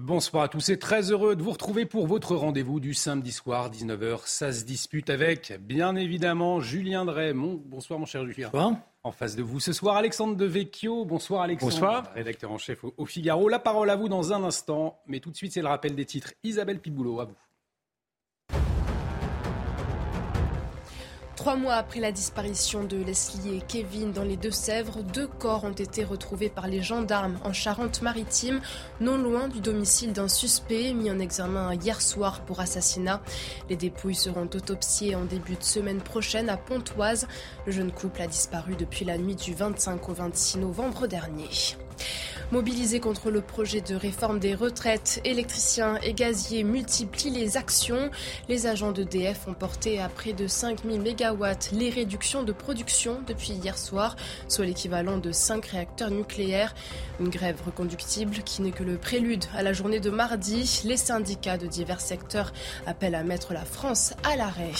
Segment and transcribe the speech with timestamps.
[0.00, 3.70] Bonsoir à tous et très heureux de vous retrouver pour votre rendez-vous du samedi soir,
[3.70, 4.20] 19h.
[4.24, 7.34] Ça se dispute avec, bien évidemment, Julien Drey.
[7.34, 8.48] Bonsoir mon cher Julien.
[8.50, 8.76] Bonsoir.
[9.02, 11.04] En face de vous ce soir, Alexandre Devecchio.
[11.04, 11.72] Bonsoir Alexandre.
[11.72, 12.10] Bonsoir.
[12.14, 13.50] Rédacteur en chef au, au Figaro.
[13.50, 14.98] La parole à vous dans un instant.
[15.06, 16.32] Mais tout de suite, c'est le rappel des titres.
[16.42, 17.36] Isabelle Piboulot, à vous.
[21.42, 25.72] Trois mois après la disparition de Leslie et Kevin dans les Deux-Sèvres, deux corps ont
[25.72, 28.60] été retrouvés par les gendarmes en Charente-Maritime,
[29.00, 33.20] non loin du domicile d'un suspect mis en examen hier soir pour assassinat.
[33.68, 37.26] Les dépouilles seront autopsiées en début de semaine prochaine à Pontoise.
[37.66, 41.48] Le jeune couple a disparu depuis la nuit du 25 au 26 novembre dernier.
[42.52, 48.10] Mobilisés contre le projet de réforme des retraites, électriciens et gaziers multiplient les actions.
[48.46, 53.52] Les agents d'EDF ont porté à près de 5000 MW les réductions de production depuis
[53.52, 54.16] hier soir,
[54.48, 56.74] soit l'équivalent de 5 réacteurs nucléaires.
[57.20, 60.82] Une grève reconductible qui n'est que le prélude à la journée de mardi.
[60.84, 62.52] Les syndicats de divers secteurs
[62.84, 64.72] appellent à mettre la France à l'arrêt.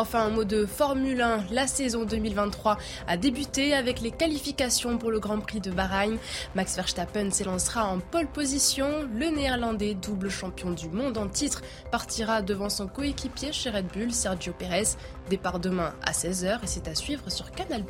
[0.00, 1.46] Enfin, un mot de Formule 1.
[1.50, 6.18] La saison 2023 a débuté avec les qualifications pour le Grand Prix de Bahreïn.
[6.54, 9.08] Max Verstappen s'élancera en pole position.
[9.12, 14.12] Le néerlandais, double champion du monde en titre, partira devant son coéquipier chez Red Bull,
[14.12, 14.94] Sergio Perez.
[15.30, 17.82] Départ demain à 16h et c'est à suivre sur Canal+.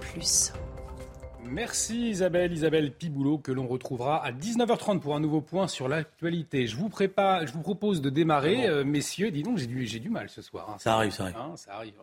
[1.51, 6.67] Merci Isabelle, Isabelle Piboulot, que l'on retrouvera à 19h30 pour un nouveau point sur l'actualité.
[6.67, 9.31] Je vous prépare, je vous propose de démarrer, euh, messieurs.
[9.31, 10.69] Dis donc, j'ai du, j'ai du mal ce soir.
[10.71, 10.77] hein.
[10.79, 11.37] Ça arrive, ça arrive.
[11.37, 11.95] Hein, ça arrive.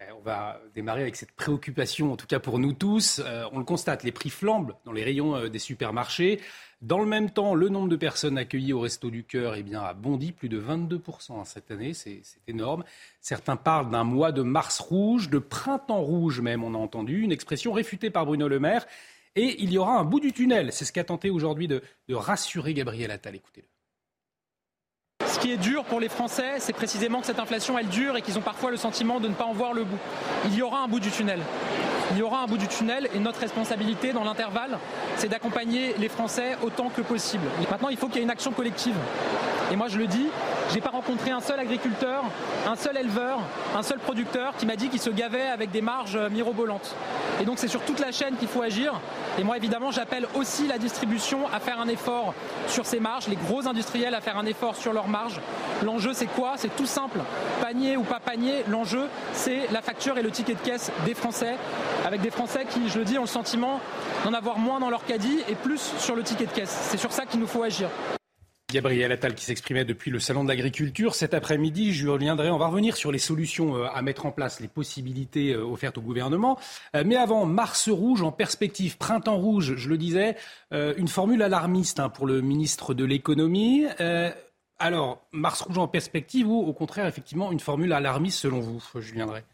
[0.00, 3.20] Eh, On va démarrer avec cette préoccupation, en tout cas pour nous tous.
[3.24, 6.40] Euh, on le constate, les prix flambent dans les rayons euh, des supermarchés.
[6.82, 9.80] Dans le même temps, le nombre de personnes accueillies au Resto du Cœur eh bien,
[9.82, 10.98] a bondi plus de 22%
[11.30, 11.94] hein, cette année.
[11.94, 12.82] C'est énorme.
[13.20, 17.20] Certains parlent d'un mois de mars rouge, de printemps rouge même, on a entendu.
[17.20, 18.84] Une expression réfutée par Bruno Le Maire.
[19.36, 20.72] Et il y aura un bout du tunnel.
[20.72, 23.36] C'est ce qu'a tenté aujourd'hui de, de rassurer Gabriel Attal.
[23.36, 23.68] Écoutez-le.
[25.28, 28.22] Ce qui est dur pour les Français, c'est précisément que cette inflation, elle dure et
[28.22, 29.98] qu'ils ont parfois le sentiment de ne pas en voir le bout.
[30.46, 31.40] Il y aura un bout du tunnel.
[32.12, 34.78] Il y aura un bout du tunnel et notre responsabilité dans l'intervalle,
[35.16, 37.46] c'est d'accompagner les Français autant que possible.
[37.70, 38.96] Maintenant, il faut qu'il y ait une action collective.
[39.72, 40.26] Et moi, je le dis,
[40.74, 42.24] j'ai pas rencontré un seul agriculteur,
[42.66, 43.38] un seul éleveur,
[43.74, 46.94] un seul producteur qui m'a dit qu'il se gavait avec des marges euh, mirobolantes.
[47.42, 49.00] Et donc, c'est sur toute la chaîne qu'il faut agir.
[49.36, 52.34] Et moi, évidemment, j'appelle aussi la distribution à faire un effort
[52.68, 55.40] sur ces marges, les gros industriels à faire un effort sur leurs marges.
[55.82, 56.52] L'enjeu, c'est quoi?
[56.54, 57.18] C'est tout simple.
[57.60, 61.56] Panier ou pas panier, l'enjeu, c'est la facture et le ticket de caisse des Français,
[62.06, 63.80] avec des Français qui, je le dis, ont le sentiment
[64.24, 66.78] d'en avoir moins dans leur caddie et plus sur le ticket de caisse.
[66.90, 67.88] C'est sur ça qu'il nous faut agir.
[68.72, 71.14] Gabriel Attal qui s'exprimait depuis le Salon de l'Agriculture.
[71.14, 74.60] Cet après-midi, je reviendrai, on va revenir sur les solutions euh, à mettre en place,
[74.60, 76.58] les possibilités euh, offertes au gouvernement.
[76.96, 80.36] Euh, Mais avant, Mars rouge en perspective, printemps rouge, je le disais,
[80.72, 83.84] une formule alarmiste hein, pour le ministre de l'économie.
[84.78, 89.26] Alors, Mars rouge en perspective ou au contraire, effectivement, une formule alarmiste selon vous, Julien
[89.26, 89.44] Drey?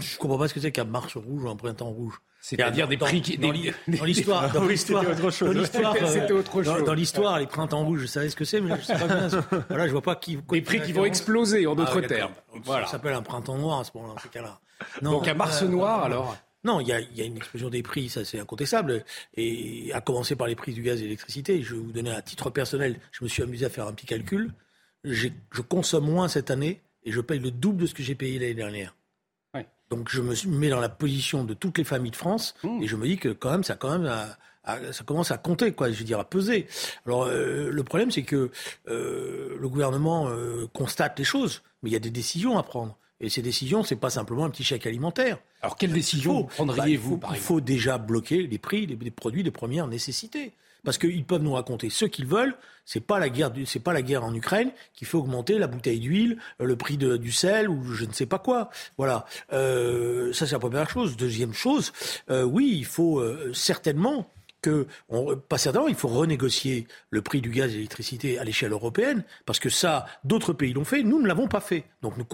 [0.00, 2.20] Je comprends pas ce que c'est qu'un marche rouge ou un printemps rouge.
[2.48, 3.38] C'est-à-dire des Dans- prix qui...
[3.38, 3.48] dans
[3.88, 5.52] dans l'histoire, dans Oui, l'histoire, c'était autre chose.
[5.52, 6.84] dans l'histoire, euh, autre dans- chose.
[6.84, 9.28] Dans l'histoire, les printemps rouges, je savais ce que c'est, mais je sais pas bien.
[9.68, 10.36] Voilà, je vois pas qui.
[10.50, 12.32] Des prix qui vont exploser, en d'autres Ah, termes.
[12.62, 12.86] Voilà.
[12.86, 14.60] Ça s'appelle un printemps noir à ce moment-là, dans ces cas-là.
[15.02, 16.36] Donc un Mars euh, noir, alors?
[16.62, 19.04] Non, il y a, il y a une explosion des prix, ça c'est incontestable,
[19.36, 21.62] et à commencer par les prix du gaz et de l'électricité.
[21.62, 24.06] Je vais vous donner un titre personnel, je me suis amusé à faire un petit
[24.06, 24.52] calcul.
[25.04, 25.28] Je
[25.68, 28.54] consomme moins cette année et je paye le double de ce que j'ai payé l'année
[28.54, 28.95] dernière.
[29.56, 29.66] Ouais.
[29.90, 32.82] Donc je me mets dans la position de toutes les familles de France Mmh.
[32.82, 35.38] et je me dis que quand même ça quand même à- à- ça commence à
[35.38, 36.66] compter quoi, je veux dire à peser.
[37.06, 38.50] Alors euh, le problème c'est que
[38.88, 42.96] euh, le gouvernement euh, constate les choses, mais il y a des décisions à prendre.
[43.20, 45.38] Et ces décisions, c'est pas simplement un petit chèque alimentaire.
[45.62, 49.48] Alors, quelle décision Bah, prendriez-vous, il faut déjà bloquer les prix des, des produits de
[49.48, 50.52] première nécessité.
[50.86, 52.54] Parce qu'ils peuvent nous raconter ce qu'ils veulent.
[52.84, 56.96] C'est pas pas la guerre en Ukraine qui fait augmenter la bouteille d'huile, le prix
[56.96, 58.70] du sel ou je ne sais pas quoi.
[58.96, 59.26] Voilà.
[59.52, 61.16] Euh, ça c'est la première chose.
[61.16, 61.92] Deuxième chose,
[62.30, 64.30] euh, oui, il faut euh, certainement
[64.62, 64.86] que,
[65.48, 69.24] pas certainement, il faut renégocier le prix du gaz et de l'électricité à l'échelle européenne,
[69.44, 71.84] parce que ça, d'autres pays l'ont fait, nous ne l'avons pas fait.
[72.02, 72.26] Donc, nous,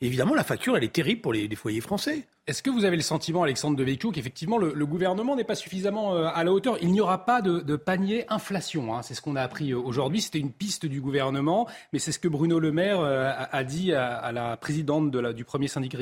[0.00, 2.26] évidemment, la facture, elle est terrible pour les, foyers français.
[2.48, 6.26] Est-ce que vous avez le sentiment, Alexandre de qu'effectivement le, gouvernement n'est pas suffisamment euh,
[6.34, 6.76] à la hauteur?
[6.82, 8.92] Il n'y aura pas de, panier inflation.
[8.92, 9.02] Hein.
[9.02, 10.20] c'est ce qu'on a appris euh, aujourd'hui.
[10.20, 13.92] C'était une piste du gouvernement, mais c'est ce que Bruno Le Maire euh, a, dit
[13.92, 15.98] à, la présidente du premier syndicat,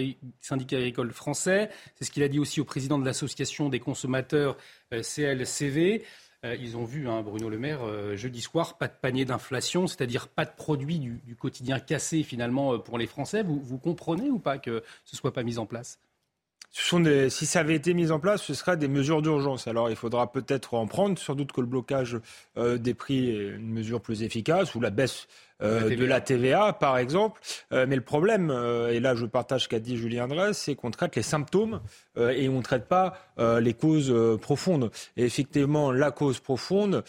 [0.79, 1.69] agricole français.
[1.97, 4.57] C'est ce qu'il a dit aussi au président de l'association des consommateurs
[4.93, 6.03] CLCV.
[6.43, 7.81] Ils ont vu, hein, Bruno Le Maire,
[8.17, 12.97] jeudi soir, pas de panier d'inflation, c'est-à-dire pas de produits du, quotidien cassé finalement pour
[12.97, 13.43] les Français.
[13.43, 15.99] Vous, comprenez ou pas que ce soit pas mis en place?
[16.73, 19.67] Si ça avait été mis en place, ce seraient des mesures d'urgence.
[19.67, 22.19] Alors il faudra peut-être en prendre, sans doute que le blocage
[22.57, 25.27] des prix est une mesure plus efficace, ou la baisse
[25.63, 27.41] euh, de la TVA, par exemple.
[27.73, 30.75] Euh, mais le problème, euh, et là je partage ce qu'a dit Julien Dresse, c'est
[30.75, 31.81] qu'on traite les symptômes
[32.17, 34.91] et on ne traite pas les causes profondes.
[35.17, 37.03] Et effectivement, la cause profonde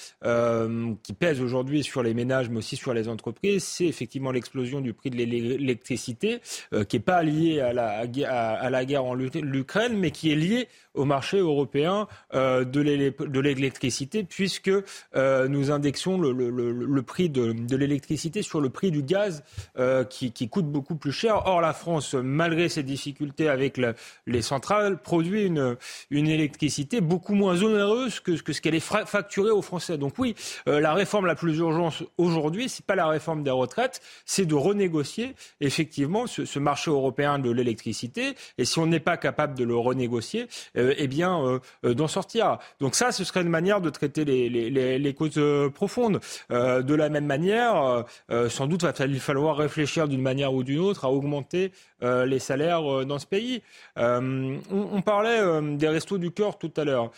[1.03, 4.94] qui pèse aujourd'hui sur les ménages, mais aussi sur les entreprises, c'est effectivement l'explosion du
[4.94, 6.39] prix de l'électricité,
[6.88, 10.69] qui n'est pas liée à la, à, la guerre en Ukraine, mais qui est liée
[10.94, 14.71] au marché européen de l'électricité, puisque
[15.15, 19.43] nous indexons le, le, le prix de, de l'électricité sur le prix du gaz
[19.77, 21.43] euh, qui, coûte beaucoup plus cher.
[21.45, 23.79] Or, la France, malgré ses difficultés avec
[24.27, 25.77] les centrales, produit une,
[26.09, 29.97] une électricité beaucoup moins onéreuse que, ce qu'elle est facturée aux Français.
[29.97, 30.35] Donc oui,
[30.67, 34.55] euh, la réforme la plus urgente aujourd'hui, c'est pas la réforme des retraites, c'est de
[34.55, 38.35] renégocier effectivement ce, marché européen de l'électricité.
[38.57, 40.47] Et si on n'est pas capable de le renégocier,
[40.77, 42.57] euh, eh bien d'en sortir.
[42.79, 45.39] Donc ça, ce serait une manière de traiter les, les, les causes
[45.73, 46.19] profondes.
[46.49, 51.06] de la même manière, euh, sans doute va-t-il falloir réfléchir d'une manière ou d'une autre
[51.06, 53.62] à augmenter euh, les salaires euh, dans ce pays.
[53.98, 55.42] On, parlait
[55.78, 57.12] des restos du cœur tout à l'heure.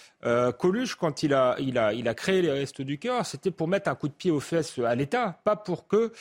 [0.58, 3.68] Coluche, quand il a, il, a, il a créé les restos du cœur, c'était pour
[3.68, 6.12] mettre un coup de pied aux fesses à l'État, pas pour que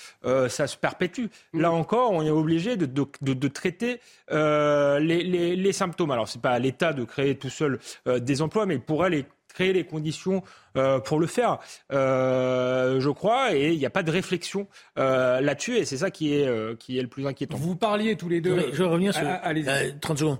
[0.48, 1.26] ça se perpétue.
[1.54, 4.00] Là encore, on est obligé de, de, de, traiter
[4.30, 6.10] les, les, les, symptômes.
[6.10, 9.24] Alors, c'est pas à l'État de créer tout seul des emplois, mais il pourrait les
[9.52, 10.42] créer les conditions
[10.76, 11.58] euh, pour le faire,
[11.92, 14.66] euh, je crois, et il n'y a pas de réflexion
[14.98, 17.56] euh, là-dessus, et c'est ça qui est, qui est le plus inquiétant.
[17.56, 18.72] Vous parliez tous les deux.
[18.72, 19.26] je vais revenir sur
[20.00, 20.38] 30 secondes.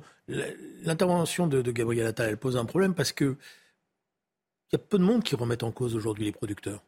[0.85, 3.37] L'intervention de, de, Gabriel Attal, elle pose un problème parce que
[4.71, 6.83] il y a peu de monde qui remettent en cause aujourd'hui les producteurs.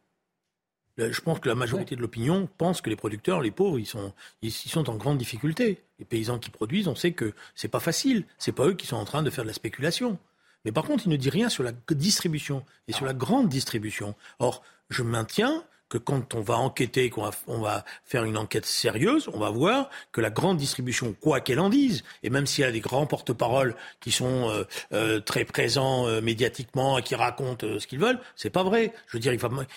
[0.97, 4.13] Je pense que la majorité de l'opinion pense que les producteurs, les pauvres, ils sont,
[4.41, 5.83] ils, sont en grande difficulté.
[5.99, 8.23] Les paysans qui produisent, on sait que c'est pas facile.
[8.37, 10.17] C'est pas eux qui sont en train de faire de la spéculation.
[10.65, 14.15] Mais par contre, il ne dit rien sur la distribution et sur la grande distribution.
[14.39, 18.65] Or, je maintiens que quand on va enquêter, qu'on va, on va faire une enquête
[18.65, 22.63] sérieuse, on va voir que la grande distribution, quoi qu'elle en dise, et même s'il
[22.63, 27.15] y a des grands porte-paroles qui sont euh, euh, très présents euh, médiatiquement et qui
[27.15, 28.93] racontent ce qu'ils veulent, c'est pas vrai.
[29.07, 29.33] Je veux dire,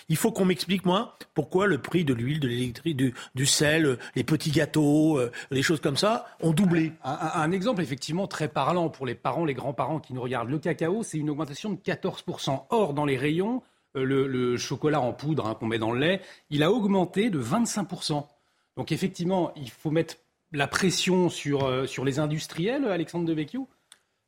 [0.09, 4.23] il faut, qu'on m'explique moi pourquoi le prix de l'huile, de l'électricité, du, sel, les
[4.23, 5.19] petits gâteaux,
[5.51, 6.93] les choses comme ça ont doublé.
[7.03, 10.49] Un, un, exemple effectivement très parlant pour les parents, les grands-parents qui nous regardent.
[10.49, 12.65] Le cacao, c'est une augmentation de 14%.
[12.69, 13.61] Or, dans les rayons,
[13.95, 17.41] euh, le, chocolat en poudre hein, qu'on met dans le lait, il a augmenté de
[17.41, 18.25] 25%.
[18.77, 20.15] Donc effectivement, il faut mettre
[20.51, 23.67] la pression sur, euh, les industriels, Alexandre Devecchio?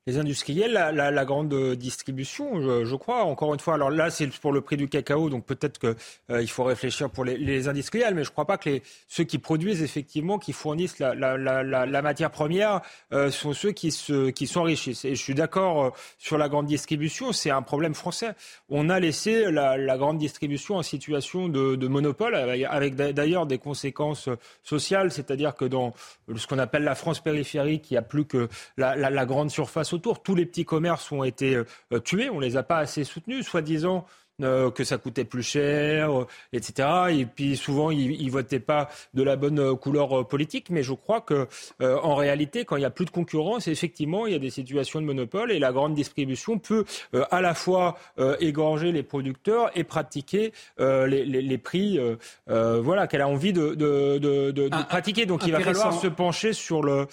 [0.08, 3.24] Les industriels, la, grande distribution, je, crois.
[3.24, 5.96] Encore une fois, alors là, c'est pour le prix du cacao, donc peut-être qu'il
[6.32, 9.84] euh, faut réfléchir pour les, industriels, mais je ne crois pas que ceux qui produisent
[9.84, 12.82] effectivement, qui fournissent la, matière première,
[13.14, 15.06] euh, sont ceux qui se qui s'enrichissent.
[15.06, 18.32] Et je suis d'accord euh, sur la grande distribution, c'est un problème français.
[18.70, 24.30] On a laissé la, grande distribution en situation de monopole, avec d'ailleurs des conséquences
[24.64, 25.94] sociales, c'est-à-dire que dans
[26.36, 30.24] ce qu'on appelle la France périphérique, il n'y a plus que la grande surface autour.
[30.24, 34.06] Tous les petits commerces ont été euh, tués, on les a pas assez soutenus, soi-disant
[34.44, 36.88] euh, que ça coûtait plus cher, euh, etc.
[37.12, 40.70] Et puis souvent, ils, ne votaient pas de la bonne euh, couleur politique.
[40.70, 41.48] Mais je crois que
[41.82, 45.02] en réalité, quand il y a plus de concurrence, effectivement, il y a des situations
[45.02, 46.86] de monopole et la grande distribution peut
[47.30, 47.98] à la fois
[48.40, 52.00] égorger les producteurs et pratiquer les, prix,
[52.48, 55.26] voilà, qu'elle a envie de, de, pratiquer.
[55.26, 57.08] Donc il va falloir se pencher sur le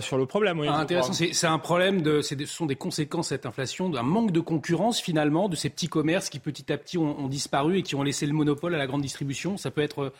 [0.00, 0.62] sur le problème.
[0.66, 4.40] Ah, intéressant, c'est un problème de, ce sont des conséquences cette inflation, d'un manque de
[4.40, 7.94] concurrence finalement de ces petits commerces qui petit petit à petit ont, disparu et qui
[7.94, 10.12] ont laissé le monopole à la grande distribution Ça peut être euh,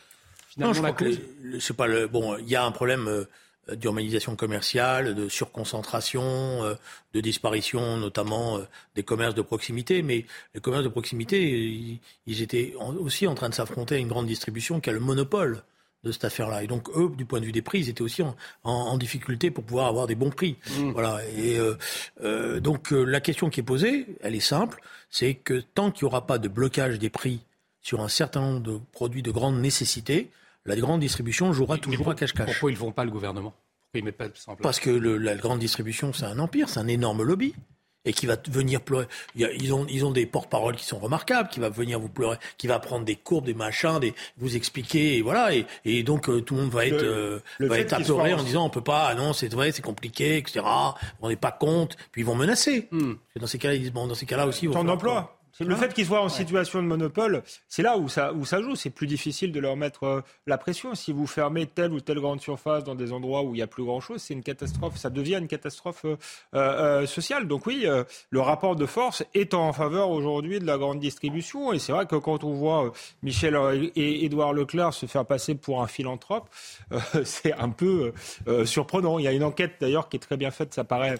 [0.49, 1.20] finalement non, la cause
[1.61, 2.37] C'est pas le bon.
[2.38, 6.75] Il y a un problème euh, d'urbanisation commerciale, de surconcentration, euh,
[7.14, 8.61] de disparition notamment
[8.94, 10.02] des commerces de proximité.
[10.02, 14.26] Mais les commerces de proximité, ils, étaient aussi en train de s'affronter à une grande
[14.26, 15.62] distribution qui a le monopole
[16.04, 16.62] de cette affaire-là.
[16.62, 18.23] Et donc, eux, du point de vue des prix, ils étaient aussi
[18.64, 20.56] en, difficulté pour pouvoir avoir des bons prix.
[20.71, 20.90] Mmh.
[20.90, 21.21] Voilà.
[21.37, 21.76] Et euh,
[22.23, 24.80] euh, donc, euh, la question qui est posée, elle est simple,
[25.11, 27.40] c'est que tant qu'il n'y aura pas de blocage des prix
[27.80, 30.30] sur un certain nombre de produits de grande nécessité,
[30.64, 32.47] la grande distribution jouera toujours à cache-cache.
[32.47, 33.54] Pourquoi ils ne font pas le gouvernement?
[33.80, 34.28] Pourquoi ils mettent pas
[34.62, 37.54] Parce que la grande distribution, c'est un empire, c'est un énorme lobby
[38.04, 39.06] et qui va venir pleurer.
[39.35, 42.66] Ils ont, ils ont des porte-paroles qui sont remarquables, qui va venir vous pleurer, qui
[42.66, 45.54] va prendre des courbes, des machins, des, vous expliquer, et voilà.
[45.54, 48.64] Et, et donc euh, tout le monde va être, euh, va être apeuré en disant
[48.66, 50.64] on peut pas, ah non, c'est vrai, c'est compliqué, etc.
[51.21, 51.97] On n'est pas compte.
[52.11, 52.88] Puis ils vont menacer.
[52.90, 53.14] Hmm.
[53.37, 54.68] Dans ces cas-là, ils disent bon, dans ces cas-là aussi.
[54.68, 55.38] Temps d'emploi.
[55.61, 58.75] Le fait qu'ils soient en situation de monopole, c'est là où ça, où ça joue.
[58.75, 60.94] C'est plus difficile de leur mettre euh, la pression.
[60.94, 63.66] Si vous fermez telle ou telle grande surface dans des endroits où il n'y a
[63.66, 64.97] plus grand-chose, c'est une catastrophe.
[64.97, 66.16] Ça devient une catastrophe euh,
[66.54, 67.49] euh, sociale.
[67.49, 67.87] Donc oui,
[68.30, 71.73] le rapport de force est en faveur aujourd'hui de la grande distribution.
[71.73, 72.92] Et c'est vrai que quand on voit
[73.23, 73.56] Michel
[73.94, 76.49] et Édouard Leclerc se faire passer pour un philanthrope,
[77.25, 78.12] c'est un peu
[78.64, 79.18] surprenant.
[79.18, 81.16] Il y a une enquête d'ailleurs qui est très bien faite, ça paraît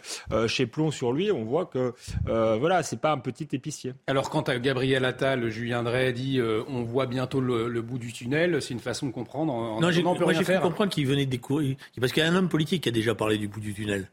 [0.47, 1.31] chez Plomb sur lui.
[1.31, 1.95] On voit que
[2.27, 3.95] voilà, c'est pas un petit épicier.
[4.07, 8.61] Alors quand Gabriel Attal, Julien Drey dit euh, on voit bientôt le, bout du tunnel,
[8.61, 9.52] c'est une façon de comprendre.
[9.52, 11.76] En, non, j'ai pu comprendre qu'il venait de découvrir.
[12.00, 14.09] Parce qu'il y a un homme politique qui a déjà parlé du bout du tunnel.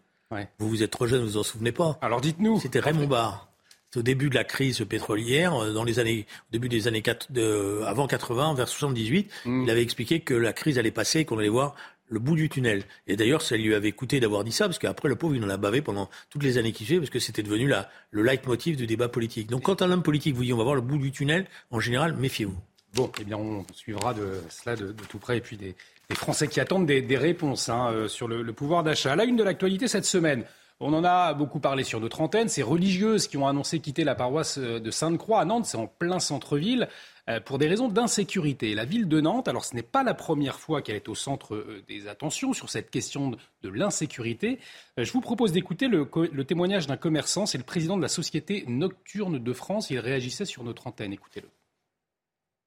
[0.59, 1.97] Vous, vous êtes trop jeune, vous vous en souvenez pas.
[2.01, 2.59] Alors dites-nous.
[2.59, 3.47] C'était Raymond Barre.
[3.95, 7.31] Au début de la crise pétrolière, euh, dans les années, au début des années 4,
[7.31, 9.63] de, avant 80, vers 78, mm.
[9.63, 11.73] il avait expliqué que la crise allait passer, qu'on allait voir
[12.09, 12.83] le bout du tunnel.
[13.07, 15.49] Et d'ailleurs, ça lui avait coûté d'avoir dit ça, parce qu'après, le pauvre, il en
[15.49, 18.75] a bavé pendant toutes les années qui suivaient, parce que c'était devenu la, le leitmotiv
[18.75, 19.49] du débat politique.
[19.49, 21.79] Donc, quand un homme politique vous dit on va voir le bout du tunnel, en
[21.79, 22.57] général, méfiez-vous.
[22.95, 25.75] Bon, eh bien, on suivra de cela de, tout près, et puis des,
[26.13, 29.15] Français qui attendent des, réponses hein, euh, sur le, le pouvoir d'achat.
[29.15, 30.43] La une de l'actualité cette semaine.
[30.81, 32.47] On en a beaucoup parlé sur notre antenne.
[32.47, 35.87] Ces religieuses qui ont annoncé quitter la paroisse euh, de Sainte-Croix à Nantes, c'est en
[35.87, 36.87] plein centre-ville.
[37.29, 38.73] Euh, pour des raisons d'insécurité.
[38.73, 41.53] La ville de Nantes, alors ce n'est pas la première fois qu'elle est au centre
[41.53, 43.31] euh, des attentions sur cette question
[43.61, 44.59] de l'insécurité.
[44.97, 46.07] Euh, je vous propose d'écouter le,
[46.43, 50.63] témoignage d'un commerçant, c'est le président de la Société Nocturne de France, il réagissait sur
[50.63, 51.49] notre antenne, écoutez-le.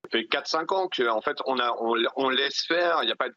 [0.04, 3.28] Ça fait 4-5 ans qu'en fait on, a, laisse faire, il y a pas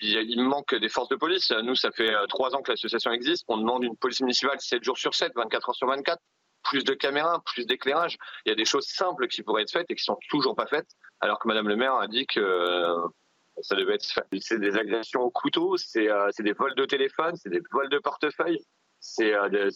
[0.00, 1.52] il, manque des forces de police.
[1.62, 3.44] Nous, ça fait 3 ans que l'association existe.
[3.46, 6.20] On demande une police municipale 7 jours sur 7, 24 heures sur 24
[6.62, 8.18] plus de caméras, plus d'éclairage.
[8.44, 10.66] Il y a des choses simples qui pourraient être faites et qui sont toujours pas
[10.66, 10.88] faites,
[11.20, 13.08] alors que Madame le maire a dit que euh,
[13.60, 14.24] ça devait être fait.
[14.40, 17.98] C'est des agressions au couteau, c'est euh, des vols de téléphone, c'est des vols de
[17.98, 18.60] portefeuille,
[19.00, 19.70] c'est euh,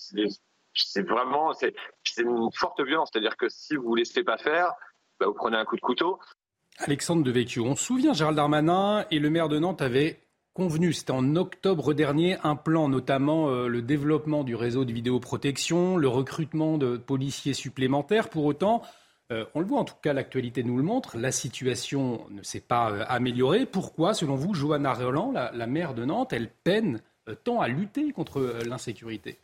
[1.06, 1.74] vraiment c'est
[2.18, 3.10] une forte violence.
[3.12, 4.72] C'est-à-dire que si vous ne laissez pas faire,
[5.18, 6.18] bah, vous prenez un coup de couteau.
[6.78, 10.25] Alexandre Devecchio, on se souvient, Gérald Darmanin et le maire de Nantes avaient
[10.56, 15.98] convenu, c'était en octobre dernier, un plan, notamment euh, le développement du réseau de vidéoprotection,
[15.98, 18.30] le recrutement de policiers supplémentaires.
[18.30, 18.80] Pour autant,
[19.30, 22.62] euh, on le voit en tout cas, l'actualité nous le montre, la situation ne s'est
[22.62, 23.66] pas euh, améliorée.
[23.66, 27.02] Pourquoi, selon vous, Johanna Roland, la maire de Nantes, elle peine
[27.44, 29.38] tant à lutter contre l'insécurité?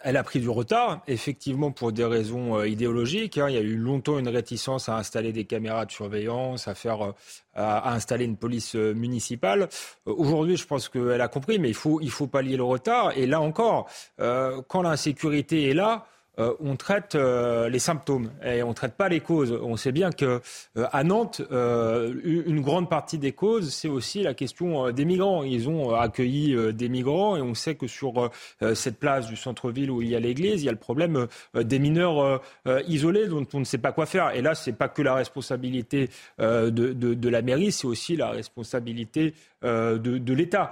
[0.00, 3.38] Elle a pris du retard, effectivement pour des raisons euh, idéologiques.
[3.38, 3.48] Hein.
[3.48, 7.02] Il y a eu longtemps une réticence à installer des caméras de surveillance, à faire,
[7.02, 7.12] euh,
[7.54, 9.68] à, installer une police euh, municipale.
[10.06, 13.16] Aujourd'hui, je pense qu'elle a compris, mais il faut, il faut pallier le retard.
[13.16, 16.06] Et là encore, quand l'insécurité est là,
[16.38, 19.58] euh, on traite euh, les symptômes et on ne traite pas les causes.
[19.62, 20.40] On sait bien que
[20.76, 25.42] euh, à Nantes, une grande partie des causes, c'est aussi la question des migrants.
[25.42, 28.30] Ils ont accueilli des migrants et on sait que sur
[28.74, 31.78] cette place du centre-ville où il y a l'église, il y a le problème des
[31.78, 32.42] mineurs
[32.86, 34.34] isolés dont on ne sait pas quoi faire.
[34.34, 40.32] Et là, c'est pas que la responsabilité de, la mairie, c'est aussi la responsabilité de,
[40.32, 40.70] l'État,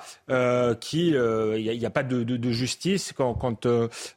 [0.80, 3.66] qui il n'y a, pas de, justice quand, quand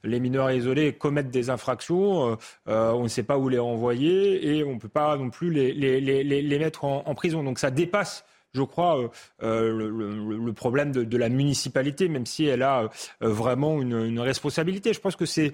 [0.04, 2.36] les mineurs isolés commettent des infractions, euh,
[2.68, 5.52] euh, on ne sait pas où les renvoyer et on ne peut pas non plus
[5.52, 7.44] les, les, mettre en, prison.
[7.44, 9.12] Donc ça dépasse je crois,
[9.44, 12.90] euh, le, problème de, la municipalité, même si elle a
[13.22, 14.94] vraiment une, responsabilité.
[14.94, 15.54] Je pense que c'est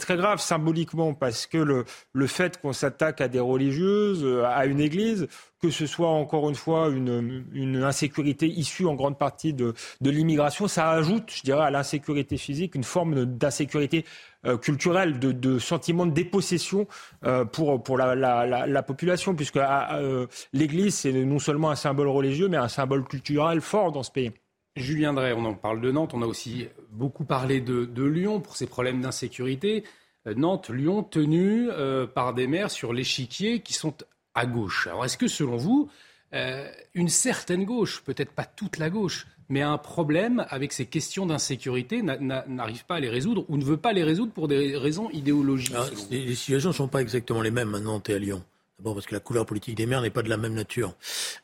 [0.00, 5.28] très grave symboliquement parce que le, fait qu'on s'attaque à des religieuses, à une église,
[5.60, 10.10] que ce soit encore une fois une, une insécurité issue en grande partie de, de
[10.10, 14.04] l'immigration, ça ajoute, je dirais, à l'insécurité physique une forme d'insécurité
[14.46, 16.86] euh, culturelle, de, de, sentiment de dépossession
[17.24, 22.08] euh, pour, pour la, la, la, population, puisque euh, l'Église, c'est non seulement un symbole
[22.08, 24.32] religieux, mais un symbole culturel fort dans ce pays.
[24.76, 28.56] Julien Drey, on en parle de Nantes, on a aussi beaucoup parlé de, Lyon pour
[28.56, 29.84] ses problèmes d'insécurité.
[30.26, 31.68] Nantes, Lyon, tenu
[32.14, 33.94] par des maires sur l'échiquier qui sont
[34.34, 34.88] à gauche.
[34.88, 35.88] Alors est-ce que selon vous,
[36.34, 41.26] euh, une certaine gauche, peut-être pas toute la gauche, mais un problème avec ces questions
[41.26, 45.10] d'insécurité n'arrive pas à les résoudre ou ne veut pas les résoudre pour des raisons
[45.10, 45.74] idéologiques
[46.10, 48.42] Les situations ne sont pas exactement les mêmes à Nantes et à Lyon.
[48.80, 50.94] Bon, parce que la couleur politique des maires n'est pas de la même nature.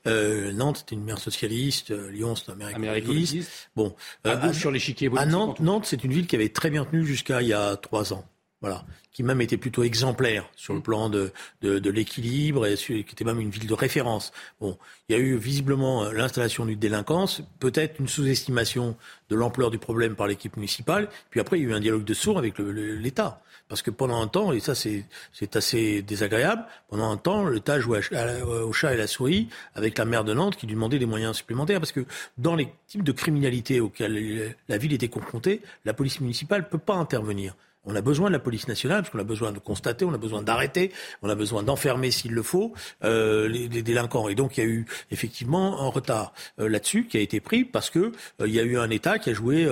[0.06, 1.92] Euh, Nantes, c'était une maire socialiste.
[1.92, 3.70] Euh, Lyon, c'est un maire écologiste.
[3.76, 6.84] Bon, à gauche sur l'échiquier À Nantes, Nantes c'est une ville qui avait très bien
[6.84, 8.24] tenu jusqu'à il y a trois ans.
[8.62, 10.82] Voilà, qui même était plutôt exemplaire sur le mm.
[10.82, 14.32] plan de, de, de l'équilibre et qui était même une ville de référence.
[14.60, 14.76] Bon,
[15.08, 18.96] il y a eu visiblement euh, l'installation d'une délinquance, peut-être une sous-estimation
[19.30, 22.04] de l'ampleur du problème par l'équipe municipale, puis après il y a eu un dialogue
[22.04, 23.42] de sourds avec l'État.
[23.70, 25.06] Parce que pendant un temps, et ça c'est
[25.54, 28.00] assez désagréable, pendant un temps, l'État jouait
[28.42, 31.36] au chat et la souris avec la maire de Nantes qui lui demandait des moyens
[31.36, 31.78] supplémentaires.
[31.78, 32.04] Parce que
[32.36, 36.78] dans les types de criminalité auxquels la ville était confrontée, la police municipale ne peut
[36.78, 37.54] pas intervenir.
[37.84, 40.18] On a besoin de la police nationale parce qu'on a besoin de constater, on a
[40.18, 44.28] besoin d'arrêter, on a besoin d'enfermer s'il le faut euh, les, délinquants.
[44.28, 47.64] Et donc il y a eu effectivement un retard euh, là-dessus qui a été pris
[47.64, 49.66] parce que euh, il y a eu un État qui a joué,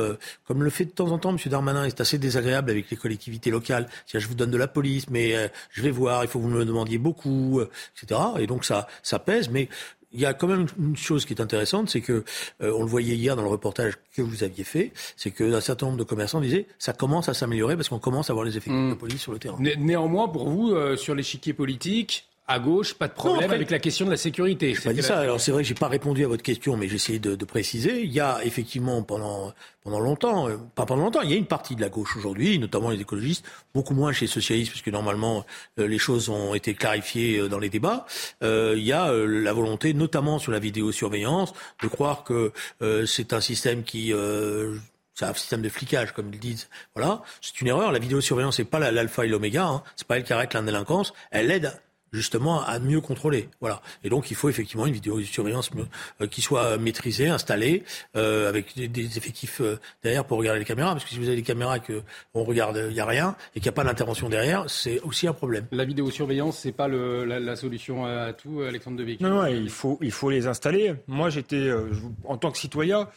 [0.46, 1.38] comme le fait de temps en temps M.
[1.46, 3.86] Darmanin, c'est assez désagréable avec les collectivités locales.
[4.06, 6.50] Si je vous donne de la police, mais je vais voir, il faut que vous
[6.50, 8.20] me demandiez beaucoup, etc.
[8.38, 9.50] Et donc ça, ça pèse.
[9.50, 9.68] Mais
[10.12, 12.24] il y a quand même une chose qui est intéressante, c'est que
[12.62, 15.86] euh, on le voyait hier dans le reportage que vous aviez fait, c'est qu'un certain
[15.86, 18.72] nombre de commerçants disaient ça commence à s'améliorer parce qu'on commence à voir les effectifs
[18.72, 18.90] mmh.
[18.90, 19.58] de police sur le terrain.
[19.60, 24.06] néanmoins, pour vous, euh, sur l'échiquier politique, à gauche, pas de problème avec la question
[24.06, 24.74] de la sécurité.
[24.82, 25.18] Pas dit ça.
[25.18, 27.44] Alors c'est vrai que j'ai pas répondu à votre question, mais j'ai essayé de, de,
[27.44, 28.02] préciser.
[28.02, 29.52] Il y a effectivement pendant
[29.82, 32.58] pendant longtemps, euh, pas pendant longtemps, il y a une partie de la gauche aujourd'hui,
[32.58, 35.44] notamment les écologistes, beaucoup moins chez les socialistes, parce que normalement
[35.78, 38.06] euh, les choses ont été clarifiées euh, dans les débats.
[38.42, 41.52] Euh, il y a la volonté, notamment sur la vidéosurveillance,
[41.82, 42.52] de croire que
[43.06, 44.12] c'est un système qui
[45.18, 46.68] c'est un système de flicage, comme ils disent.
[46.94, 47.90] Voilà, c'est une erreur.
[47.90, 49.66] La vidéosurveillance, n'est pas l'alpha et l'oméga.
[49.66, 49.82] Hein.
[49.96, 51.12] C'est pas elle qui arrête la délinquance.
[51.32, 51.72] Elle aide
[52.12, 53.48] justement à mieux contrôler.
[53.60, 53.80] Voilà.
[54.04, 55.70] Et donc il faut effectivement une vidéosurveillance
[56.20, 57.84] euh, qui soit maîtrisée, installée,
[58.16, 60.92] euh, avec des, effectifs euh, derrière pour regarder les caméras.
[60.92, 62.02] Parce que si vous avez des caméras que
[62.34, 65.26] on regarde, il n'y a rien et qu'il n'y a pas d'intervention derrière, c'est aussi
[65.26, 65.66] un problème.
[65.72, 69.26] La vidéosurveillance, c'est pas le, la, solution à tout, Alexandre Devecchio?
[69.26, 70.94] Non, non, il faut il faut les installer.
[71.06, 71.70] Moi, j'étais
[72.24, 73.08] en tant que citoyen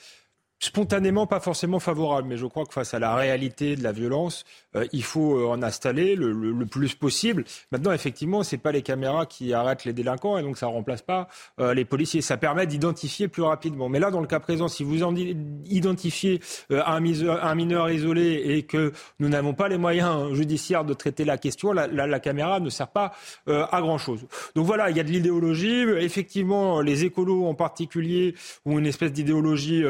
[0.62, 4.46] spontanément pas forcément favorable, mais je crois que face à la réalité de la violence,
[4.76, 7.44] euh, il faut euh, en installer le, le, plus possible.
[7.72, 11.28] Maintenant, effectivement, c'est pas les caméras qui arrêtent les délinquants et donc ça remplace pas
[11.60, 12.22] euh, les policiers.
[12.22, 13.90] Ça permet d'identifier plus rapidement.
[13.90, 16.40] Mais là, dans le cas présent, si vous en identifiez
[16.70, 21.74] un, mineur isolé et que nous n'avons pas les moyens judiciaires de traiter la question,
[21.74, 23.14] la, la caméra ne sert pas
[23.48, 24.26] à grand chose.
[24.56, 25.82] Donc voilà, il y a de l'idéologie.
[25.98, 29.84] Effectivement, les écolos en particulier ont une espèce d'idéologie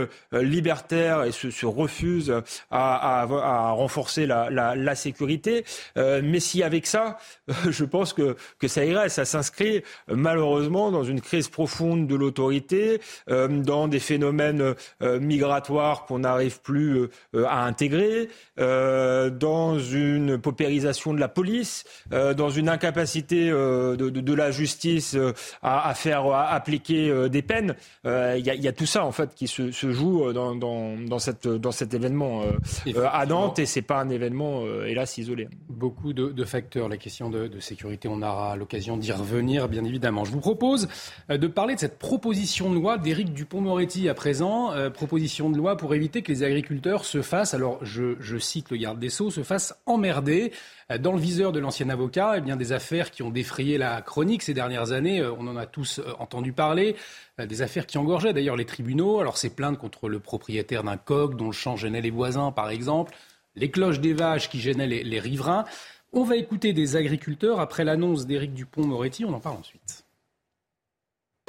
[0.62, 2.34] libertaire et se, se refusent
[2.70, 3.26] à,
[3.72, 5.66] renforcer la, sécurité.
[5.98, 7.18] Euh, mais si avec ça,
[7.70, 8.36] je pense que,
[8.68, 9.10] ça irait.
[9.10, 16.06] Ça s'inscrit malheureusement dans une crise profonde de l'autorité, euh, dans des phénomènes euh, migratoires
[16.06, 24.34] qu'on n'arrive plus à intégrer, dans une paupérisation de la police, dans une incapacité de,
[24.34, 25.18] la justice
[25.64, 27.76] à, faire appliquer des peines.
[28.06, 32.44] Il y a, tout ça en fait qui se joue dans, dans, cette, cet événement
[33.12, 35.48] à Nantes et c'est pas un événement hélas isolé.
[35.70, 36.90] Beaucoup de, facteurs.
[36.90, 40.26] La question de, de sécurité, on aura l'occasion d'y revenir bien évidemment.
[40.26, 40.88] Je vous propose
[41.30, 45.94] de parler de cette proposition de loi d'Éric Dupont-Moretti à présent, proposition de loi pour
[45.94, 49.44] éviter que les agriculteurs se fassent, alors je, je cite le garde des Sceaux, se
[49.44, 50.52] fassent emmerder.
[51.00, 54.42] Dans le viseur de l'ancien avocat, eh bien, des affaires qui ont défrayé la chronique
[54.42, 56.96] ces dernières années, on en a tous entendu parler,
[57.40, 59.20] des affaires qui engorgeaient d'ailleurs les tribunaux.
[59.20, 62.70] Alors c'est plainte contre le propriétaire d'un coq dont le champ gênait les voisins, par
[62.70, 63.14] exemple,
[63.56, 65.66] les cloches des vaches qui gênaient les, les riverains.
[66.14, 69.24] On va écouter des agriculteurs après l'annonce d'Éric Dupont-Moretti.
[69.24, 70.04] On en parle ensuite.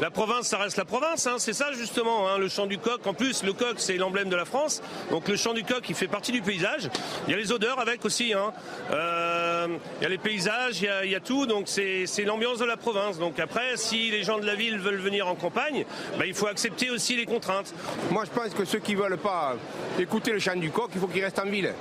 [0.02, 3.06] La province, ça reste la province, hein, c'est ça justement, hein, le chant du coq.
[3.06, 4.82] En plus, le coq, c'est l'emblème de la France.
[5.12, 6.90] Donc le chant du coq, il fait partie du paysage.
[7.28, 8.32] Il y a les odeurs avec aussi.
[8.32, 8.52] Hein.
[8.90, 9.68] Euh,
[10.00, 11.46] il y a les paysages, il y a, tout.
[11.46, 13.20] Donc c'est l'ambiance de la province.
[13.20, 15.84] Donc après, si les gens de la ville veulent venir en campagne,
[16.18, 17.72] bah, il faut accepter aussi les contraintes.
[18.10, 19.54] Moi, je pense que ceux qui veulent pas
[20.00, 21.72] écouter le chant du coq, il faut qu'ils restent en ville.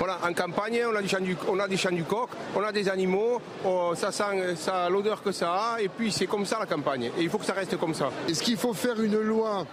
[0.00, 2.62] Voilà, en campagne, on a, du chant du, on a des chants du coq, on
[2.62, 6.46] a des animaux, oh, ça sent ça, l'odeur que ça a, et puis c'est comme
[6.46, 7.10] ça la campagne.
[7.18, 8.08] Et il faut que ça reste comme ça.
[8.26, 9.66] Est-ce qu'il faut faire une loi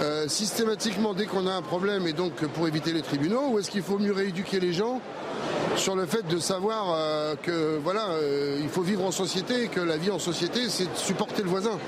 [0.00, 3.70] euh, systématiquement dès qu'on a un problème et donc pour éviter les tribunaux, ou est-ce
[3.70, 5.02] qu'il faut mieux rééduquer les gens
[5.76, 9.68] sur le fait de savoir euh, que voilà, euh, il faut vivre en société et
[9.68, 11.78] que la vie en société, c'est de supporter le voisin?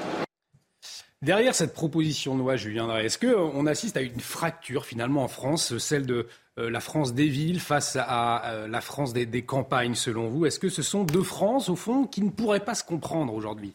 [1.23, 5.79] Derrière cette proposition de loi, Julien est-ce qu'on assiste à une fracture finalement en France,
[5.79, 10.45] celle de la France des villes face à la France des, des campagnes, selon vous
[10.45, 13.75] Est-ce que ce sont deux France, au fond, qui ne pourraient pas se comprendre aujourd'hui?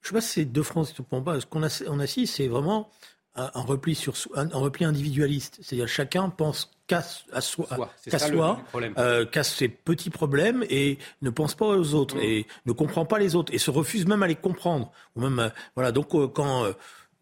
[0.00, 1.40] Je ne sais pas si c'est deux France qui ne se comprennent pas.
[1.40, 2.88] Ce qu'on on assiste, c'est vraiment
[3.36, 7.66] un, repli sur un, repli individualiste, c'est-à-dire chacun pense qu'à soi,
[8.08, 8.60] qu'à soi,
[8.98, 12.22] euh, qu'à ses petits problèmes et ne pense pas aux autres mmh.
[12.22, 14.90] et ne comprend pas les autres et se refuse même à les comprendre.
[15.16, 16.66] Ou même euh, voilà donc euh, quand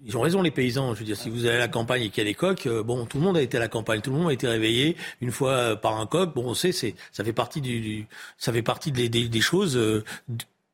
[0.04, 0.94] ils ont raison les paysans.
[0.94, 2.68] Je veux dire, si vous allez à la campagne et qu'il y a des coqs,
[2.68, 4.96] bon, tout le monde a été à la campagne, tout le monde a été réveillé
[5.20, 6.34] une fois par un coq.
[6.34, 8.06] Bon, on sait, c'est ça fait partie du,
[8.38, 9.78] ça fait partie des, choses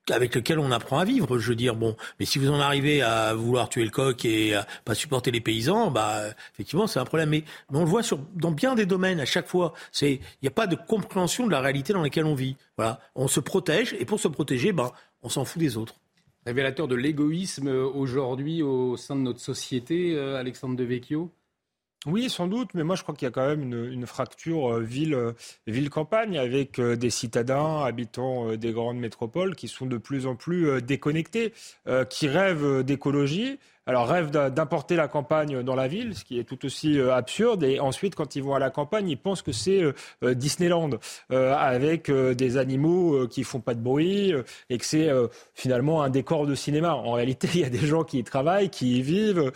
[0.09, 1.39] avec lequel on apprend à vivre.
[1.39, 4.55] Je veux dire, bon, mais si vous en arrivez à vouloir tuer le coq et
[4.55, 6.23] à pas supporter les paysans, bah
[6.55, 7.31] effectivement c'est un problème.
[7.31, 9.73] Mais, on le voit sur, dans bien des domaines à chaque fois.
[9.93, 12.57] C'est, il n'y a pas de compréhension de la réalité dans laquelle on vit.
[12.77, 14.91] Voilà, on se protège et pour se protéger, ben
[15.23, 16.00] on s'en fout des autres.
[16.47, 21.31] Révélateur de l'égoïsme aujourd'hui au sein de notre société, euh, Alexandre Devecchio
[22.07, 24.81] oui, sans doute, mais moi je crois qu'il y a quand même une, fracture euh,
[24.81, 25.33] ville, euh,
[25.67, 31.53] ville-campagne avec des citadins habitant des grandes métropoles qui sont de plus en plus déconnectés,
[32.09, 36.65] qui rêvent d'écologie, alors rêve d'importer la campagne dans la ville, ce qui est tout
[36.67, 37.65] aussi euh, absurde.
[37.65, 40.91] Et ensuite, quand ils vont à la campagne, ils pensent que c'est euh, euh, Disneyland
[41.31, 44.33] avec des animaux qui font pas de bruit
[44.69, 45.11] et que c'est
[45.55, 46.95] finalement un décor de cinéma.
[46.95, 49.53] En réalité, il y a des gens qui y travaillent, qui y vivent,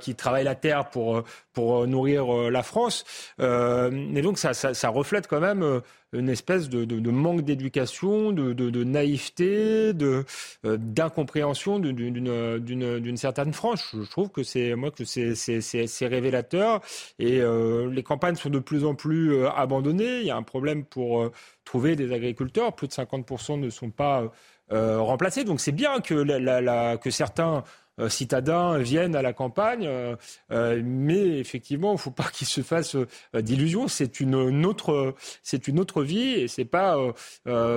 [0.00, 3.04] qui travaillent la terre pour pour nourrir la France.
[3.38, 5.82] et donc ça reflète quand même
[6.14, 10.22] une espèce de, manque d'éducation, de, de, naïveté, euh,
[10.62, 13.94] d'incompréhension d'une certaine franche.
[13.94, 16.80] Je trouve que c'est moi que c'est révélateur
[17.18, 20.20] et euh, les campagnes sont de plus en plus euh, abandonnées.
[20.20, 21.30] Il y a un problème pour
[21.64, 22.74] trouver des agriculteurs.
[22.74, 24.32] Plus de 50% ne sont pas
[24.70, 25.44] remplacés.
[25.44, 27.64] Donc c'est bien que certains
[28.00, 30.16] euh, citadins viennent à la campagne, euh,
[30.50, 32.96] euh, mais effectivement, il ne faut pas qu'ils se fassent
[33.34, 33.86] d'illusions.
[33.86, 36.96] C'est une, autre, c'est une autre vie et c'est pas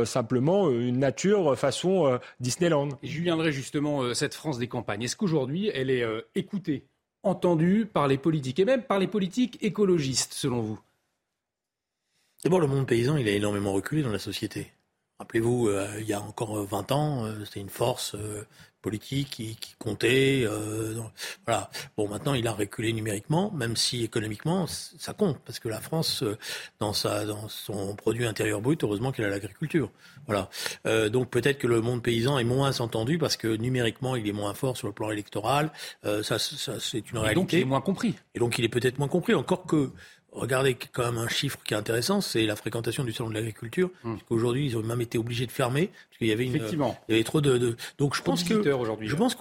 [0.06, 2.90] simplement une nature façon Disneyland.
[3.04, 5.04] Et je viendrai justement cette France des campagnes.
[5.04, 6.86] Est-ce qu'aujourd'hui, elle est écoutée,
[7.24, 10.80] entendue par les politiques et même par les politiques écologistes, selon vous?
[12.44, 14.72] D'abord, le monde paysan, il a énormément reculé dans la société.
[15.20, 18.16] Rappelez-vous, il y a encore 20 ans, c'était une force
[18.88, 20.44] politique qui, comptait.
[20.46, 20.96] Euh,
[21.46, 21.70] voilà.
[21.98, 26.24] Bon, maintenant, il a reculé numériquement, même si économiquement, ça compte, parce que la France,
[26.24, 26.38] euh,
[26.80, 29.92] dans, sa, dans son produit intérieur brut, heureusement qu'il a l'agriculture.
[30.26, 30.50] Voilà.
[30.86, 34.32] Euh, donc peut-être que le monde paysan est moins entendu parce que numériquement, il est
[34.32, 35.70] moins fort sur le plan électoral.
[36.04, 37.32] ça, ça c'est une réalité.
[37.32, 38.16] Et donc, il est moins compris.
[38.36, 39.34] Et donc, il est peut-être moins compris.
[39.34, 39.92] Encore que
[40.38, 43.90] Regardez quand même un chiffre qui est intéressant, c'est la fréquentation du salon de l'agriculture.
[44.04, 44.20] Hum.
[44.30, 46.98] Aujourd'hui, ils ont même été obligés de fermer parce qu'il y avait une, Effectivement.
[47.08, 48.62] il y avait trop de, donc je pense que
[49.02, 49.36] je pense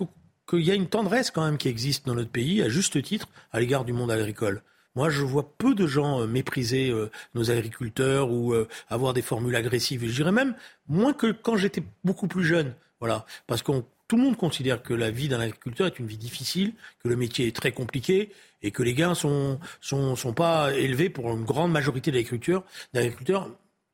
[0.48, 3.28] qu'il y a une tendresse quand même qui existe dans notre pays à juste titre
[3.52, 4.62] à l'égard du monde agricole.
[4.94, 9.20] Moi, je vois peu de gens euh, mépriser euh, nos agriculteurs ou euh, avoir des
[9.20, 10.02] formules agressives.
[10.02, 10.54] Et je dirais même
[10.88, 12.74] moins que quand j'étais beaucoup plus jeune.
[12.98, 16.16] Voilà, parce qu'on tout le monde considère que la vie d'un agriculteur est une vie
[16.16, 18.30] difficile, que le métier est très compliqué
[18.62, 22.64] et que les gains sont sont, sont pas élevés pour une grande majorité d'agriculteurs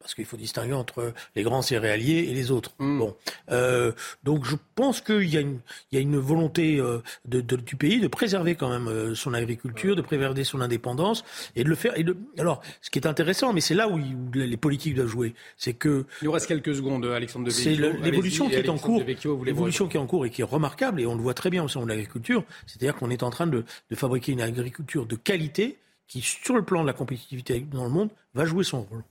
[0.02, 2.72] parce qu'il faut distinguer entre les grands céréaliers et les autres.
[2.78, 2.98] Mm.
[2.98, 3.16] Bon,
[3.50, 3.92] euh,
[4.24, 5.60] donc je pense qu'il y, a une,
[5.90, 9.14] il y a une volonté euh, de, de, du pays de préserver quand même euh,
[9.14, 11.24] son agriculture, de préserver son indépendance
[11.56, 11.96] et de le faire.
[11.98, 12.16] Et de...
[12.38, 13.98] Alors, ce qui est intéressant, mais c'est là où,
[14.34, 18.48] les politiques doivent jouer, c'est que il nous reste quelques secondes, Alexandre de C'est l'évolution
[18.48, 19.02] qui est en cours,
[19.44, 21.62] l'évolution qui est en cours et qui est remarquable, et on le voit très bien
[21.62, 22.44] au sein de l'agriculture.
[22.66, 26.62] C'est-à-dire qu'on est en train de, de fabriquer une agriculture de qualité qui, sur le
[26.62, 29.02] plan de la compétitivité dans le monde, va jouer son rôle.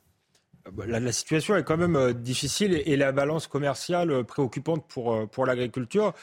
[0.73, 5.13] Bah, la, situation est quand même euh, difficile et, la balance commerciale euh, préoccupante pour,
[5.13, 6.13] euh, pour l'agriculture.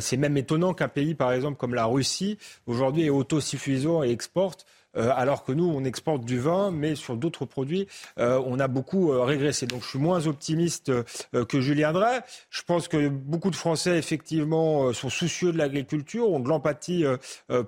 [0.00, 4.66] c'est même étonnant qu'un pays, par exemple, comme la Russie, aujourd'hui est autosuffisant et exporte
[4.98, 7.86] alors que nous, on exporte du vin, mais sur d'autres produits,
[8.18, 9.66] euh, on a beaucoup euh, régressé.
[9.66, 10.92] Donc je suis moins optimiste
[11.32, 12.20] que Julien Drey.
[12.50, 17.04] Je pense que beaucoup de Français, effectivement, sont soucieux de l'agriculture, ont de l'empathie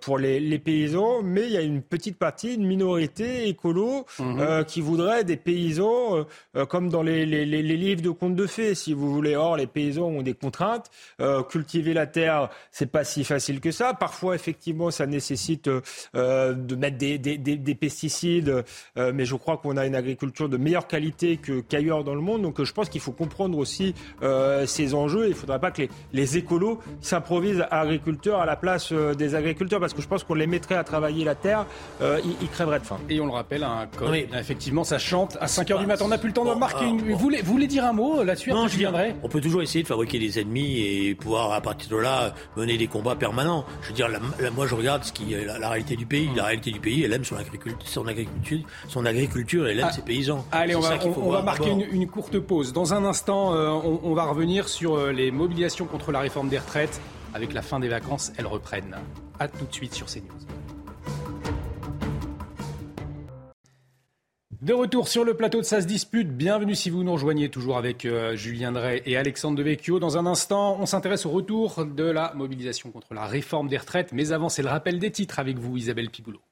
[0.00, 4.64] pour les, paysans, mais il y a une petite partie, une minorité écolo, mhm.
[4.66, 6.26] qui voudrait des paysans
[6.68, 9.36] comme dans les, livres de contes de fées, si vous voulez.
[9.36, 10.90] Or, les paysans ont des contraintes.
[11.48, 13.94] cultiver la terre, c'est pas si facile que ça.
[13.94, 18.64] Parfois, effectivement, ça nécessite de mettre des des, pesticides,
[18.96, 22.42] euh, mais je crois qu'on a une agriculture de meilleure qualité qu'ailleurs dans le monde.
[22.42, 25.26] Donc je pense qu'il faut comprendre aussi euh, ces enjeux.
[25.26, 29.80] Il ne faudrait pas que les, écolos s'improvisent agriculteurs à la place euh, des agriculteurs,
[29.80, 31.66] parce que je pense qu'on les mettrait à travailler la terre,
[32.00, 32.98] ils, crèveraient de faim.
[33.08, 36.04] Et on le rappelle, un code, effectivement, ça chante à 5h du matin.
[36.04, 37.00] On n'a plus le temps de marquer une...
[37.00, 39.14] Vous, voulez, vous voulez dire un mot là-dessus Non, je viendrai.
[39.22, 42.76] On peut toujours essayer de fabriquer des ennemis et pouvoir, à partir de là, mener
[42.76, 43.64] des combats permanents.
[43.82, 44.08] Je veux dire,
[44.54, 46.28] moi, je regarde ce qui est la, réalité du pays.
[46.34, 49.86] La réalité du pays, elle aime son agriculture, son agriculture, son agriculture et elle aime
[49.88, 49.92] ah.
[49.92, 50.44] ses paysans.
[50.52, 52.72] Allez, on va, on, va marquer une, courte pause.
[52.72, 56.58] Dans un instant, euh, on, va revenir sur euh, les mobilisations contre la réforme des
[56.58, 57.00] retraites.
[57.34, 58.96] avec la fin des vacances, elles reprennent.
[59.38, 60.24] A tout de suite sur CNews.
[64.62, 67.78] De retour sur le plateau de Ça se dispute, bienvenue si vous nous rejoignez toujours
[67.78, 69.98] avec euh, Julien Drey et Alexandre Devecchio.
[69.98, 74.12] Dans un instant, on s'intéresse au retour de la mobilisation contre la réforme des retraites.
[74.12, 76.42] Mais avant, c'est le rappel des titres avec vous, Isabelle Piboulot.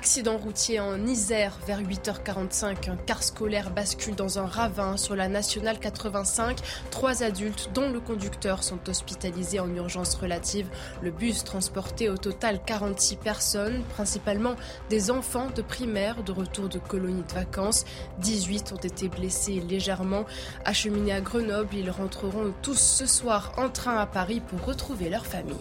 [0.00, 2.88] Accident routier en Isère vers 8h45.
[2.88, 6.56] Un car scolaire bascule dans un ravin sur la nationale 85.
[6.90, 10.70] Trois adultes, dont le conducteur, sont hospitalisés en urgence relative.
[11.02, 14.56] Le bus transportait au total 46 personnes, principalement
[14.88, 17.84] des enfants de primaire de retour de colonies de vacances.
[18.20, 20.24] 18 ont été blessés légèrement.
[20.64, 25.26] Acheminés à Grenoble, ils rentreront tous ce soir en train à Paris pour retrouver leur
[25.26, 25.56] famille.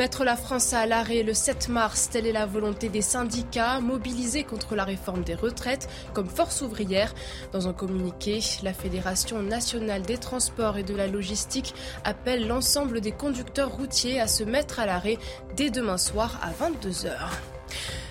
[0.00, 4.44] Mettre la France à l'arrêt le 7 mars, telle est la volonté des syndicats mobilisés
[4.44, 7.14] contre la réforme des retraites comme force ouvrière.
[7.52, 13.12] Dans un communiqué, la Fédération nationale des transports et de la logistique appelle l'ensemble des
[13.12, 15.18] conducteurs routiers à se mettre à l'arrêt
[15.54, 17.18] dès demain soir à 22h.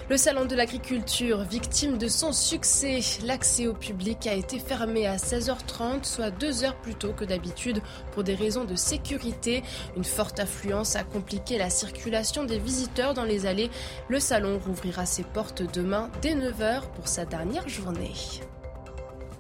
[0.09, 5.17] Le salon de l'agriculture, victime de son succès, l'accès au public a été fermé à
[5.17, 7.79] 16h30, soit deux heures plus tôt que d'habitude
[8.11, 9.61] pour des raisons de sécurité.
[9.95, 13.69] Une forte affluence a compliqué la circulation des visiteurs dans les allées.
[14.07, 18.13] Le salon rouvrira ses portes demain dès 9h pour sa dernière journée.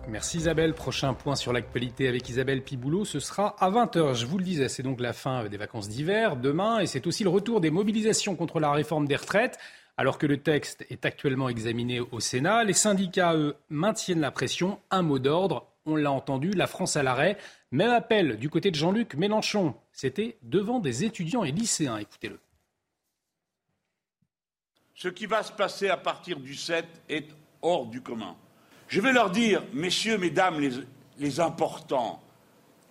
[0.07, 0.75] Merci Isabelle.
[0.75, 4.15] Prochain point sur l'actualité avec Isabelle Piboulot, ce sera à 20h.
[4.15, 7.23] Je vous le disais, c'est donc la fin des vacances d'hiver demain et c'est aussi
[7.23, 9.57] le retour des mobilisations contre la réforme des retraites.
[9.99, 14.79] Alors que le texte est actuellement examiné au Sénat, les syndicats, eux, maintiennent la pression.
[14.91, 17.37] Un mot d'ordre, on l'a entendu, la France à l'arrêt.
[17.71, 19.75] Même appel du côté de Jean-Luc Mélenchon.
[19.91, 21.97] C'était devant des étudiants et lycéens.
[21.97, 22.39] Écoutez-le.
[24.95, 27.27] Ce qui va se passer à partir du 7 est
[27.61, 28.37] hors du commun.
[28.87, 30.71] Je vais leur dire, messieurs, mesdames, les,
[31.17, 32.23] les importants,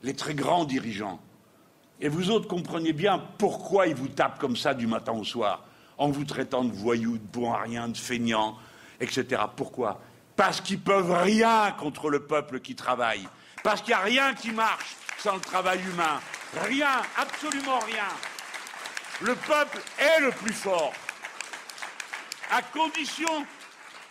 [0.02, 1.18] les très grands dirigeants,
[2.02, 5.67] et vous autres comprenez bien pourquoi ils vous tapent comme ça du matin au soir
[5.98, 8.56] en vous traitant de voyous, de bons à rien, de feignants,
[9.00, 9.42] etc.
[9.54, 10.00] Pourquoi?
[10.36, 13.28] Parce qu'ils peuvent rien contre le peuple qui travaille.
[13.64, 16.20] Parce qu'il n'y a rien qui marche sans le travail humain.
[16.64, 18.06] Rien, absolument rien.
[19.20, 20.92] Le peuple est le plus fort,
[22.52, 23.44] à condition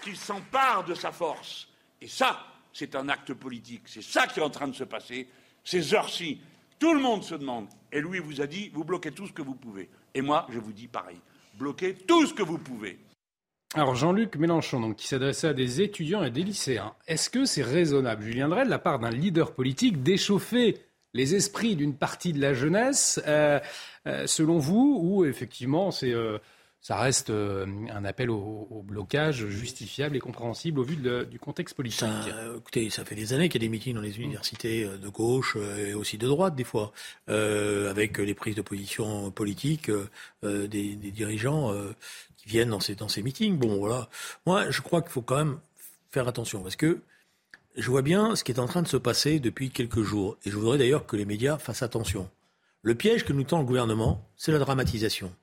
[0.04, 1.69] qu'il s'empare de sa force.
[2.02, 3.84] Et ça, c'est un acte politique.
[3.86, 5.30] C'est ça qui est en train de se passer.
[5.63, 6.41] Ces heures-ci,
[6.78, 7.69] tout le monde se demande.
[7.89, 9.89] Et Louis vous a dit, vous bloquez tout ce que vous pouvez.
[10.13, 11.21] Et moi, je vous dis pareil
[11.58, 13.00] bloquez tout ce que vous pouvez.
[13.74, 17.63] Alors Jean-Luc Mélenchon, donc, qui s'adressait à des étudiants et des lycéens, est-ce que c'est
[17.63, 20.78] raisonnable, Julien Drey, de la part d'un leader politique, d'échauffer
[21.13, 23.60] les esprits d'une partie de la jeunesse, euh,
[24.08, 26.38] euh, selon vous, ou effectivement c'est euh,
[26.88, 32.00] ça reste euh, un appel au, blocage justifiable et compréhensible au vu du contexte politique.
[32.00, 34.95] Ça, écoutez, ça fait des années qu'il y a des meetings dans les universités euh,
[34.95, 36.93] de gauche euh, et aussi de droite des fois,
[37.28, 39.91] avec les prises de position politiques
[40.43, 41.73] des, dirigeants
[42.38, 43.58] qui viennent dans ces, dans ces meetings.
[43.58, 44.08] Bon, voilà.
[44.45, 45.60] Moi, je crois qu'il faut quand même
[46.12, 47.02] faire attention parce que
[47.76, 50.38] je vois bien ce qui est en train de se passer depuis quelques jours.
[50.45, 52.30] Et je voudrais d'ailleurs que les médias fassent attention.
[52.82, 55.34] Le piège que nous tend le gouvernement, c'est la dramatisation.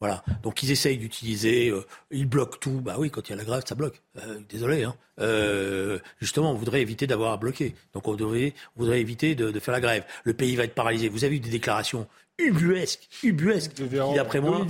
[0.00, 0.24] Voilà.
[0.42, 2.80] Donc ils essayent d'utiliser, euh, ils bloquent tout.
[2.80, 4.00] Bah oui, quand il y a la grève, ça bloque.
[4.18, 4.84] Euh, désolé.
[4.84, 4.94] Hein.
[5.20, 7.74] Euh, justement, on voudrait éviter d'avoir à bloquer.
[7.92, 10.04] Donc on, devrait, on voudrait éviter de, de, faire la grève.
[10.24, 11.10] Le pays va être paralysé.
[11.10, 12.06] Vous avez vu des déclarations
[12.38, 13.84] ubuesques, ubuesques, qui
[14.14, 14.66] d'après moi,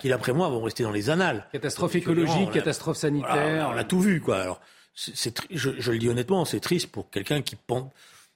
[0.00, 1.48] qui d'après moi vont rester dans les annales.
[1.50, 3.70] Catastrophe écologique, catastrophe sanitaire.
[3.74, 4.38] on a tout vu, quoi.
[4.38, 4.60] Alors,
[4.94, 7.90] c'est, je, je, le dis honnêtement, c'est triste pour quelqu'un qui pense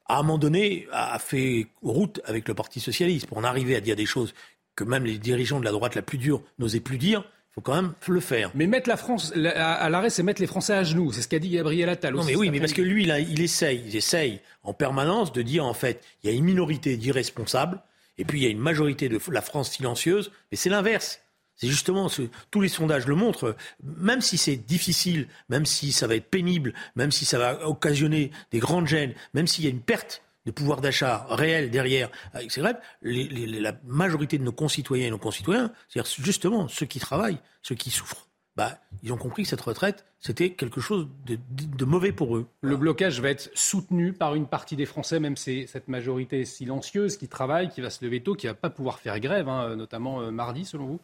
[0.09, 3.81] à un moment donné, a fait route avec le Parti socialiste pour en arriver à
[3.81, 4.33] dire des choses
[4.79, 7.61] que même les dirigeants de la droite la plus dure n'osaient plus dire, il faut
[7.61, 8.53] quand même le faire.
[8.55, 11.11] Mais mettre la France à l'arrêt, c'est mettre les Français à genoux.
[11.13, 12.15] C'est ce qu'a dit Gabriel Attal.
[12.15, 15.43] Non, mais oui, mais parce que lui, là, il essaye, il essaye en permanence de
[15.43, 17.83] dire en fait, il y a une minorité d'irresponsables,
[18.19, 21.21] et puis il y a une majorité de la France silencieuse, mais c'est l'inverse.
[21.57, 23.57] C'est justement ce, tous les sondages le montrent.
[23.83, 28.31] Même si c'est difficile, même si ça va être pénible, même si ça va occasionner
[28.53, 32.51] des grandes gênes, même s'il y a une perte de pouvoir d'achat réel derrière avec
[32.51, 37.39] ces grèves, la majorité de nos concitoyens et nos concitoyens, c'est-à-dire justement ceux qui travaillent,
[37.61, 42.13] ceux qui souffrent, bah, ils ont compris que cette retraite, c'était quelque chose de, mauvais
[42.13, 42.47] pour eux.
[42.63, 47.19] Le blocage va être soutenu par une partie des Français, même c'est cette majorité silencieuse
[47.19, 49.77] qui travaille, qui va se lever tôt, qui ne va pas pouvoir faire grève, hein,
[49.77, 51.01] notamment euh, mardi, selon vous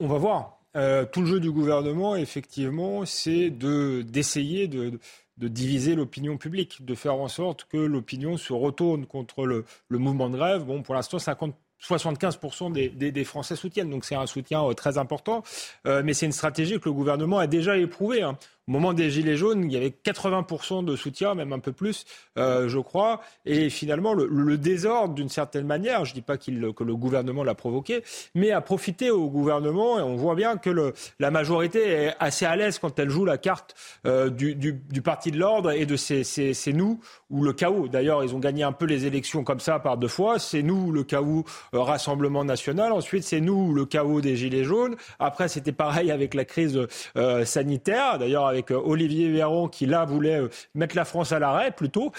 [0.00, 0.60] On va voir.
[0.76, 5.00] Euh, tout le jeu du gouvernement, effectivement, c'est d'essayer de,
[5.36, 10.30] de diviser l'opinion publique, de faire en sorte que l'opinion se retourne contre le, mouvement
[10.30, 10.64] de grève.
[10.64, 15.42] Bon, pour l'instant, 75% des, Français soutiennent, donc c'est un soutien euh, très important.
[15.86, 18.22] Euh, mais c'est une stratégie que le gouvernement a déjà éprouvée.
[18.22, 18.38] Hein.
[18.68, 22.04] Au moment des Gilets jaunes, il y avait 80% de soutien, même un peu plus,
[22.36, 23.20] euh, je crois.
[23.44, 27.54] Et finalement, le, désordre, d'une certaine manière, je ne dis pas que le gouvernement l'a
[27.54, 28.02] provoqué,
[28.34, 29.98] mais a profité au gouvernement.
[29.98, 33.24] Et on voit bien que le, la majorité est assez à l'aise quand elle joue
[33.24, 33.74] la carte
[34.06, 37.00] euh, du, du, du, parti de l'ordre et de c'est nous
[37.30, 37.88] ou le chaos.
[37.88, 40.38] D'ailleurs, ils ont gagné un peu les élections comme ça par deux fois.
[40.38, 42.92] C'est nous le chaos euh, Rassemblement national.
[42.92, 44.96] Ensuite, c'est nous le chaos des Gilets jaunes.
[45.18, 46.80] Après, c'était pareil avec la crise
[47.16, 48.18] euh, sanitaire.
[48.18, 50.40] D'ailleurs, avec euh, Olivier Véran qui là voulait
[50.74, 52.12] mettre la France à l'arrêt plutôt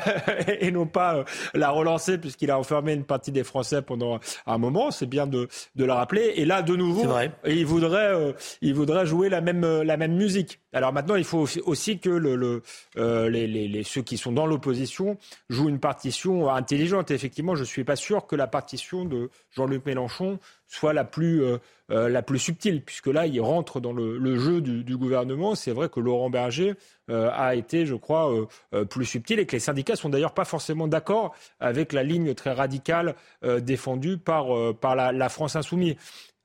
[0.60, 1.24] et non pas
[1.54, 4.90] la relancer puisqu'il a enfermé une partie des Français pendant un moment.
[4.90, 6.32] C'est bien de, de le rappeler.
[6.36, 7.06] Et là, de nouveau,
[7.46, 10.60] il voudrait, il voudrait jouer la même, la même musique.
[10.72, 12.62] Alors maintenant, il faut aussi que le, le
[13.28, 17.10] les, les, les, ceux qui sont dans l'opposition jouent une partition intelligente.
[17.10, 20.38] effectivement, je ne suis pas sûr que la partition de Jean-Luc Mélenchon
[20.70, 21.58] soit la plus, euh,
[21.90, 25.54] euh, la plus subtile, puisque là, il rentre dans le, jeu du, gouvernement.
[25.54, 26.74] C'est vrai que Laurent Berger
[27.10, 28.30] euh, a été, je crois,
[28.88, 32.52] plus subtil et que les syndicats sont d'ailleurs pas forcément d'accord avec la ligne très
[32.52, 33.14] radicale
[33.60, 35.96] défendue par, par la, la, France insoumise.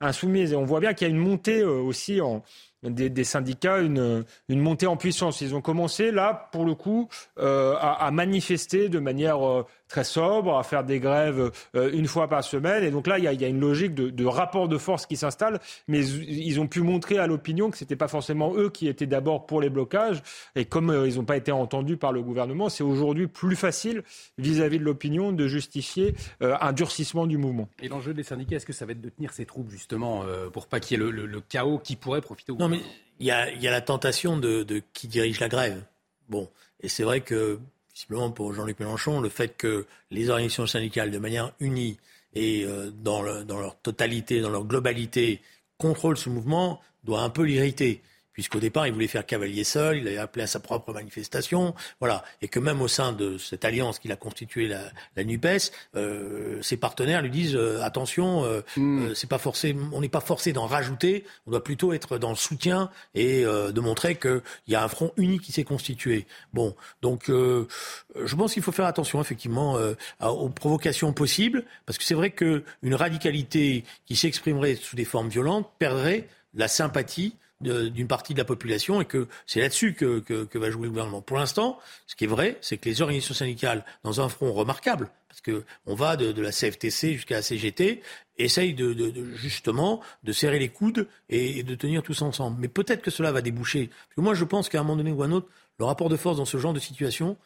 [0.01, 0.53] insoumise.
[0.53, 2.43] Et on voit bien qu'il y a une montée aussi en,
[2.89, 5.41] des, syndicats une, une, montée en puissance.
[5.41, 10.57] Ils ont commencé là, pour le coup, euh, à, manifester de manière euh, très sobre,
[10.57, 12.83] à faire des grèves euh, une fois par semaine.
[12.83, 16.05] Et donc là, il y a, une logique de, rapport de force qui s'installe, mais
[16.05, 19.45] ils ont pu montrer à l'opinion que ce n'était pas forcément eux qui étaient d'abord
[19.45, 20.21] pour les blocages.
[20.55, 24.03] Et comme euh, ils n'ont pas été entendus par le gouvernement, c'est aujourd'hui plus facile
[24.37, 27.69] vis-à-vis de l'opinion de justifier euh, un durcissement du mouvement.
[27.81, 30.67] Et l'enjeu des syndicats, est-ce que ça va être de tenir ces troupes justement pour
[30.67, 32.79] pas qu'il y ait le, chaos qui pourrait profiter au Non, mais
[33.19, 35.83] il y a, la tentation de, de qui dirige la grève.
[36.29, 36.49] Bon,
[36.81, 37.59] et c'est vrai que
[37.95, 41.97] visiblement pour Jean-Luc Mélenchon, le fait que les organisations syndicales, de manière unie
[42.33, 45.41] et euh, dans, dans, leur totalité, dans leur globalité,
[45.77, 48.01] contrôlent ce mouvement, doit un peu l'irriter
[48.35, 52.23] puisqu'au départ, il voulait faire cavalier seul, il avait appelé à sa propre manifestation, voilà,
[52.41, 54.81] et que même au sein de cette alliance qu'il a constituée, la,
[55.15, 59.15] la Nupes, euh, ses partenaires lui disent euh, attention, euh, hmm.
[59.15, 62.35] c'est pas forcé, on n'est pas forcé d'en rajouter, on doit plutôt être dans le
[62.35, 66.27] soutien et de montrer qu'il y a un front uni qui s'est constitué.
[66.53, 69.77] Bon, donc je pense qu'il faut faire attention effectivement
[70.21, 75.69] aux provocations possibles, parce que c'est vrai qu'une radicalité qui s'exprimerait sous des formes violentes
[75.79, 80.69] perdrait la sympathie d'une partie de la population et que c'est là-dessus que, que, va
[80.69, 81.21] jouer le gouvernement.
[81.21, 85.09] Pour l'instant, ce qui est vrai, c'est que les organisations syndicales, dans un front remarquable,
[85.29, 88.01] parce qu'on va de, la CFTC jusqu'à la CGT,
[88.37, 92.57] essayent de, justement de serrer les coudes et, de tenir tous ensemble.
[92.59, 93.89] Mais peut-être que cela va déboucher.
[94.17, 95.47] Moi, je pense qu'à un moment donné ou à un autre,
[95.79, 97.37] le rapport de force dans ce genre de situation,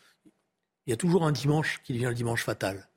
[0.85, 2.87] il y a toujours un dimanche qui devient le dimanche fatal.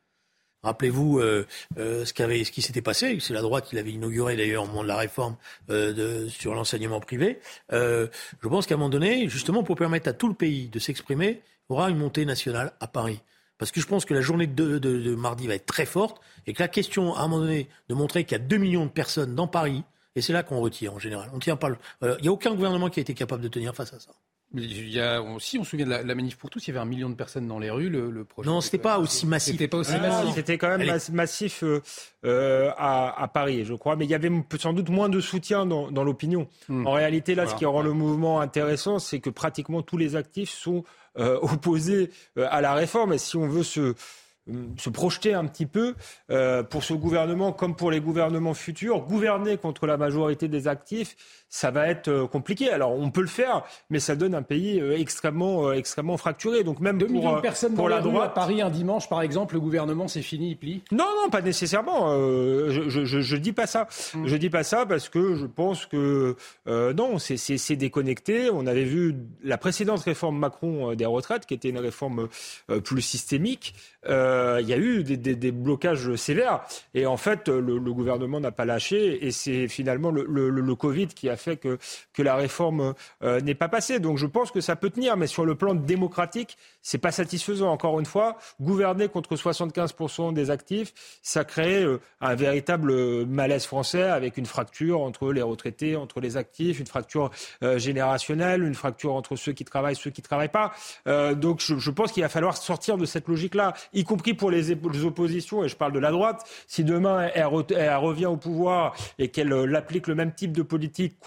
[0.62, 1.44] Rappelez-vous euh,
[1.78, 4.84] euh, ce, ce qui s'était passé, c'est la droite qui l'avait inauguré d'ailleurs au moment
[4.84, 5.36] de la réforme
[5.70, 7.40] euh, de, sur l'enseignement privé.
[7.70, 8.08] je
[8.42, 11.72] pense qu'à un moment donné, justement pour permettre à tout le pays de s'exprimer, il
[11.72, 13.20] y aura une montée nationale à Paris.
[13.58, 16.20] Parce que je pense que la journée de, de, de, mardi va être très forte
[16.46, 18.86] et que la question, à un moment donné, de montrer qu'il y a 2 millions
[18.86, 19.82] de personnes dans Paris,
[20.14, 21.28] et c'est là qu'on retire en général.
[21.32, 21.70] On tient pas.
[22.02, 24.12] il n'y a aucun gouvernement qui a été capable de tenir face à ça.
[24.54, 26.80] Il y a aussi, on se souvient de la, manif pour tous, il y avait
[26.80, 27.88] un million de personnes dans les rues.
[27.88, 29.52] Le, le projet non, c'était pas aussi massif.
[29.52, 30.34] C'était pas aussi massif.
[30.34, 31.80] C'était quand même massif euh,
[32.24, 33.96] euh, à, à, Paris, je crois.
[33.96, 36.48] Mais il y avait sans doute moins de soutien dans, dans l'opinion.
[36.68, 36.86] Hmm.
[36.86, 40.50] En réalité, là, ce qui rend le mouvement intéressant, c'est que pratiquement tous les actifs
[40.50, 40.84] sont
[41.18, 43.14] euh, opposés à la réforme.
[43.14, 43.94] Et si on veut se
[44.76, 45.94] se projeter un petit peu
[46.30, 51.16] euh, pour ce gouvernement comme pour les gouvernements futurs, gouverner contre la majorité des actifs,
[51.52, 52.70] ça va être euh, compliqué.
[52.70, 56.64] Alors on peut le faire, mais ça donne un pays euh, extrêmement, extrêmement fracturé.
[56.64, 60.08] Donc même pour, personnes pour la droite, à Paris un dimanche par exemple, le gouvernement
[60.08, 60.82] c'est fini, il plie?
[60.90, 62.16] Non, non, pas nécessairement.
[62.16, 63.86] je, je, je, dis pas ça.
[64.14, 64.26] Hmm.
[64.26, 66.36] Je dis pas ça parce que je pense que
[66.66, 68.48] non, c'est déconnecté.
[68.50, 72.28] On avait vu la précédente réforme Macron des retraites, qui était une réforme
[72.82, 73.74] plus systémique.
[74.08, 76.62] Euh, il y a eu des, des, des, blocages sévères.
[76.94, 79.24] Et en fait, le, le gouvernement n'a pas lâché.
[79.26, 81.78] Et c'est finalement le, le, le, Covid qui a fait que,
[82.18, 83.98] la réforme euh, n'est pas passée.
[83.98, 85.16] Donc je pense que ça peut tenir.
[85.16, 87.70] Mais sur le plan démocratique, c'est pas satisfaisant.
[87.70, 94.02] Encore une fois, gouverner contre 75% des actifs, ça crée euh, un véritable malaise français
[94.02, 97.30] avec une fracture entre les retraités, entre les actifs, une fracture
[97.76, 100.72] générationnelle, une fracture entre ceux qui travaillent, ceux qui travaillent pas.
[101.34, 104.70] donc je, pense qu'il va falloir sortir de cette logique-là y compris pour les,
[105.04, 109.52] oppositions, et je parle de la droite, si demain elle, revient au pouvoir et qu'elle
[109.52, 111.18] euh, applique le même type de politique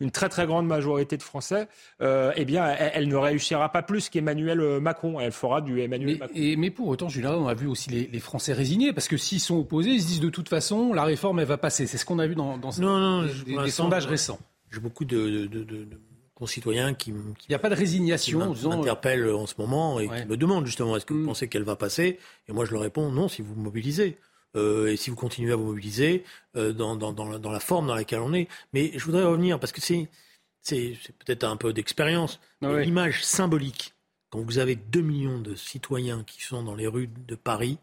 [0.00, 1.68] une très très grande majorité de Français,
[2.02, 5.20] euh, eh bien elle, ne réussira pas plus qu'Emmanuel euh, Macron.
[5.20, 6.34] Elle fera du Emmanuel mais, Macron.
[6.36, 9.40] Et, mais pour autant, Julien, on a vu aussi les, Français résignés, parce que s'ils
[9.40, 11.86] sont opposés, ils se disent de toute façon, la réforme, elle va passer.
[11.86, 14.38] C'est ce qu'on a vu dans, dans non, des, sondages récents.
[14.70, 15.48] J'ai beaucoup de
[16.40, 20.26] concitoyens qui, il n'y a pas de résignation, qui m'interpellent en ce moment et qui
[20.26, 21.26] me demandent justement est-ce que vous mm.
[21.26, 22.18] pensez qu'elle va passer?
[22.48, 24.16] Et moi je leur réponds non si vous vous mobilisez.
[24.56, 26.24] Euh, et si vous continuez à vous mobiliser
[26.56, 28.48] euh, dans, dans, dans, la, dans, la, forme dans laquelle on est.
[28.72, 30.08] Mais je voudrais revenir parce que c'est
[31.24, 32.40] peut-être un peu d'expérience.
[32.62, 33.94] Ah l'image symbolique
[34.30, 37.78] quand vous avez 2 millions de citoyens qui sont dans les rues de Paris,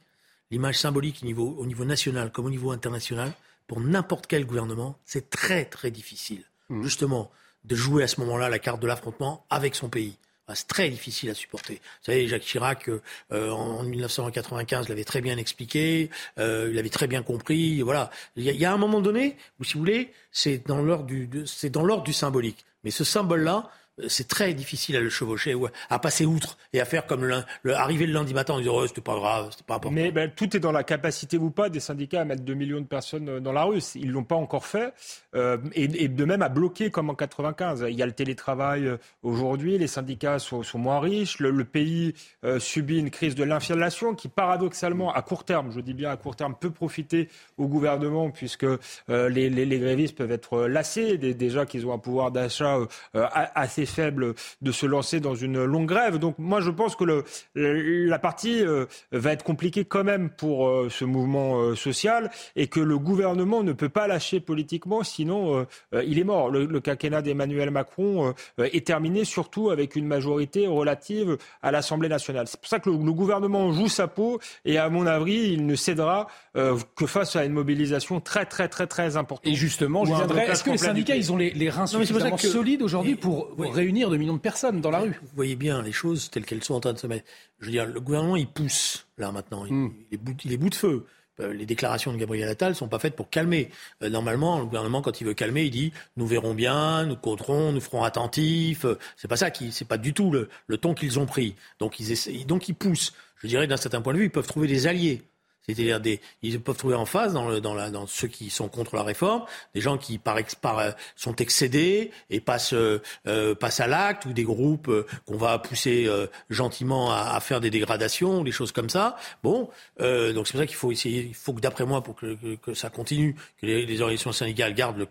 [0.49, 3.34] l'image symbolique au niveau, au niveau national comme au niveau international,
[3.68, 6.84] pour n'importe quel gouvernement, c'est très très difficile, mmh.
[6.84, 7.32] justement,
[7.65, 10.18] de jouer à ce moment-là la carte de l'affrontement avec son pays.
[10.50, 11.74] Ah, c'est très difficile à supporter.
[11.74, 17.08] Vous savez, Jacques Chirac, euh, en, 1995, l'avait très bien expliqué, euh, il avait très
[17.08, 17.82] bien compris.
[17.82, 21.28] Voilà, il y, a, un moment donné où, si vous voulez, c'est dans l'ordre du,
[21.28, 22.66] du symbolique.
[22.86, 23.70] Mais ce symbole-là,
[24.08, 25.56] c'est très difficile à le chevaucher
[25.89, 27.43] à passer outre et à faire comme le,
[27.74, 29.95] arriver le lundi matin en disant oh, c'était pas grave, c'était pas important.
[29.95, 32.82] Mais ben, tout est dans la capacité ou pas des syndicats à mettre 2 millions
[32.82, 33.80] de personnes euh, dans la rue.
[33.95, 34.93] Ils l'ont pas encore fait
[35.36, 37.86] euh, et, de même à bloquer comme en 95.
[37.89, 42.14] Il y a le télétravail euh, aujourd'hui, les syndicats sont, moins riches, le, pays
[42.60, 46.36] subit une crise de l'inflation qui paradoxalement à court terme, je dis bien à court
[46.36, 48.66] terme, peut profiter au gouvernement puisque
[49.08, 52.78] les, grévistes peuvent être lassés déjà qu'ils ont un pouvoir d'achat
[53.14, 56.17] assez faible de se lancer dans une longue grève.
[56.17, 57.23] Donc moi, je pense que le,
[57.55, 62.67] la partie euh, va être compliquée quand même pour euh, ce mouvement euh, social et
[62.67, 66.49] que le gouvernement ne peut pas lâcher politiquement, sinon il est mort.
[66.49, 72.47] Le, le quinquennat d'Emmanuel Macron est terminé surtout avec une majorité relative à l'Assemblée nationale.
[72.47, 75.75] C'est pour ça que le, gouvernement joue sa peau et à mon avis, il ne
[75.75, 79.47] cédera que face à une mobilisation très très très très importante.
[79.47, 80.45] Et justement, je viendrai.
[80.45, 84.17] Est-ce que les syndicats, ils ont les, les reins suffisamment solides aujourd'hui pour, réunir 2
[84.17, 85.17] millions de personnes dans la rue.
[85.21, 87.25] Vous voyez bien les choses telles qu'elles sont en train de se mettre.
[87.59, 89.65] Je veux dire, le gouvernement, il pousse, là, maintenant.
[89.65, 89.93] Il, hmm.
[90.11, 91.05] est, bout, il est bout de feu
[91.39, 93.69] euh, les déclarations de Gabriel Attal sont pas faites pour calmer.
[94.01, 97.71] Euh, normalement, le gouvernement, quand il veut calmer, il dit nous verrons bien, nous compterons,
[97.71, 98.86] nous ferons attentifs.
[98.86, 101.55] Euh, c'est pas ça qui, c'est pas du tout le, ton qu'ils ont pris.
[101.80, 103.13] Donc ils essaient, donc ils poussent.
[103.38, 105.21] Je dirais d'un certain point de vue, ils peuvent trouver des alliés.
[105.68, 108.70] C'est-à-dire des, ils peuvent trouver en face dans, le, dans, la, dans ceux qui sont
[108.70, 109.43] contre la réforme
[109.76, 114.26] des gens qui par, par euh, sont excédés et passent, euh, euh, passent à l'acte
[114.26, 114.89] ou des groupes
[115.26, 116.09] qu'on va pousser
[116.49, 119.18] gentiment à, à, faire des dégradations, des choses comme ça.
[119.43, 121.26] Bon, donc c'est pour ça qu'il faut essayer.
[121.28, 124.32] Il faut que d'après moi, pour que, que, que, ça continue, que les, les organisations
[124.32, 125.07] syndicales gardent le,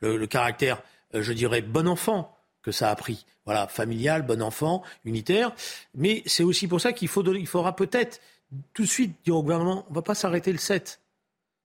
[0.00, 0.82] le, le caractère,
[1.14, 3.24] je dirais, bon enfant que ça a pris.
[3.44, 5.52] Voilà, familial, bon enfant, unitaire.
[5.94, 8.20] Mais c'est aussi pour ça qu'il faudra peut-être
[8.72, 11.00] tout de suite dire au gouvernement, on ne va pas s'arrêter le 7.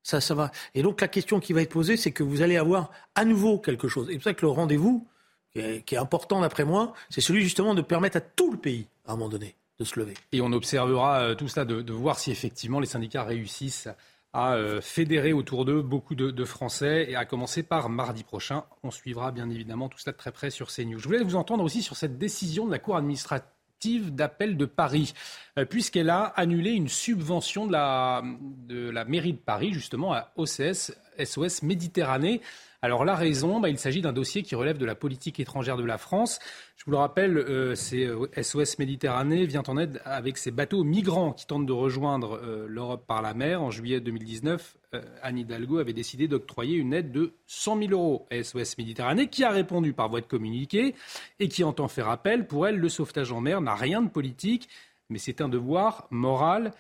[0.03, 0.51] Ça, ça va.
[0.73, 3.59] Et donc la question qui va être posée, c'est que vous allez avoir à nouveau
[3.59, 4.09] quelque chose.
[4.09, 5.07] Et c'est pour ça que le rendez-vous,
[5.51, 9.13] qui est, important d'après moi, c'est celui justement de permettre à tout le pays, à
[9.13, 10.13] un moment donné, de se lever.
[10.31, 13.89] Et on observera euh, tout cela, de, voir si effectivement les syndicats réussissent
[14.31, 18.63] à euh, fédérer autour d'eux beaucoup de, Français, et à commencer par mardi prochain.
[18.83, 20.99] On suivra bien évidemment tout cela de très près sur CNews.
[20.99, 23.49] Je voulais vous entendre aussi sur cette décision de la Cour administrative
[23.87, 25.13] d'appel de Paris,
[25.57, 31.63] euh, puisqu'elle a annulé une subvention de la, mairie de Paris, justement, à OCS, SOS
[31.63, 32.41] Méditerranée.
[32.81, 35.83] Alors la raison, bah, il s'agit d'un dossier qui relève de la politique étrangère de
[35.83, 36.39] la France.
[36.77, 41.33] Je vous le rappelle, euh, SOS euh, Méditerranée vient en aide avec ces bateaux migrants
[41.33, 43.61] qui tentent de rejoindre l'Europe par la mer.
[43.61, 44.75] En juillet 2019,
[45.21, 49.43] Anne Hidalgo avait décidé d'octroyer une aide de 100 000 euros à SOS Méditerranée, qui
[49.43, 50.95] a répondu par voie de communiqué
[51.39, 52.47] et qui entend faire appel.
[52.47, 54.67] Pour elle, le sauvetage en mer n'a rien de politique,
[55.09, 56.73] mais c'est un devoir moral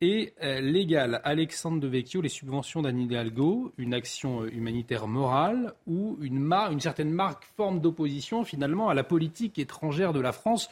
[0.00, 1.20] et euh, légal.
[1.22, 6.80] Alexandre de Vecchio, les subventions d'Anne Hidalgo, une action euh, humanitaire morale ou une, une
[6.80, 10.68] certaine marque, forme d'opposition finalement à la politique étrangère de la France,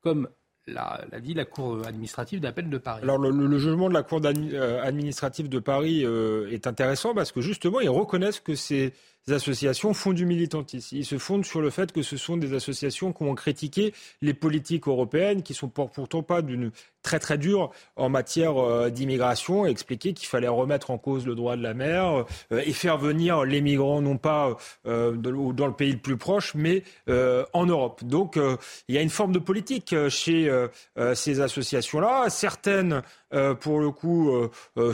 [0.00, 0.28] comme
[0.66, 3.00] l'a, dit la Cour administrative d'appel de Paris.
[3.02, 6.04] Alors le, jugement de la Cour euh, administrative de Paris
[6.50, 8.92] est intéressant parce que justement ils reconnaissent que ces
[9.28, 10.96] associations font du militantisme.
[10.96, 14.34] Ils se fondent sur le fait que ce sont des associations qui ont critiqué les
[14.34, 20.14] politiques européennes, qui sont pourtant pas d'une très très dur en matière euh, d'immigration, expliquer
[20.14, 23.60] qu'il fallait remettre en cause le droit de la mer euh, et faire venir les
[23.60, 24.56] migrants non pas
[24.86, 26.84] euh, dans le pays le plus proche, mais
[27.52, 28.04] en Europe.
[28.04, 28.38] Donc
[28.88, 30.50] il y a une forme de politique chez
[31.14, 32.28] ces associations-là.
[32.30, 33.02] Certaines,
[33.60, 34.30] pour le coup,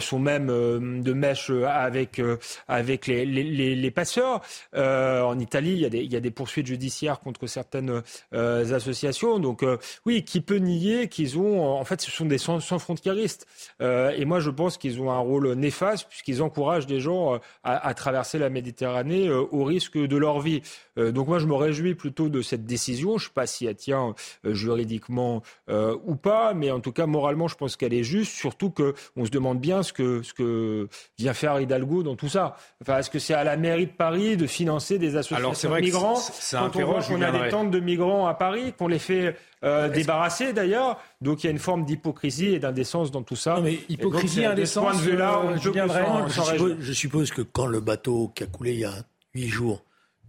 [0.01, 2.20] sont même de mèche avec,
[2.68, 4.41] avec les, passeurs.
[4.74, 9.39] en Italie, il y, a des, poursuites judiciaires contre certaines associations.
[9.39, 9.64] Donc
[10.07, 13.47] oui, qui peut nier qu'ils ont en fait ce sont des sans, frontiéristes.
[13.80, 17.39] Euh, et moi, je pense qu'ils ont un rôle néfaste puisqu'ils encouragent des gens euh,
[17.64, 20.62] à, traverser la Méditerranée euh, au risque de leur vie.
[20.97, 23.18] donc moi, je me réjouis plutôt de cette décision.
[23.18, 24.14] Je ne sais pas si elle tient
[24.45, 29.24] juridiquement ou pas, mais en tout cas, moralement, je pense qu'elle est juste surtout qu'on
[29.24, 32.57] se demande bien ce que, ce que vient faire Hidalgo dans tout ça.
[32.83, 36.18] Enfin, est-ce que c'est à la mairie de Paris de financer des associations de migrants
[36.53, 39.89] quand on voit qu'on a des tentes de migrants à Paris, qu'on les fait euh,
[39.89, 41.01] débarrasser d'ailleurs.
[41.20, 43.61] Donc il y a une forme d'hypocrisie et d'indécence dans tout ça.
[43.61, 45.03] mais hypocrisie, et indécence.
[45.03, 48.85] De là, je, suppose, je suppose que quand le bateau qui a coulé il y
[48.85, 48.95] a
[49.35, 49.83] huit jours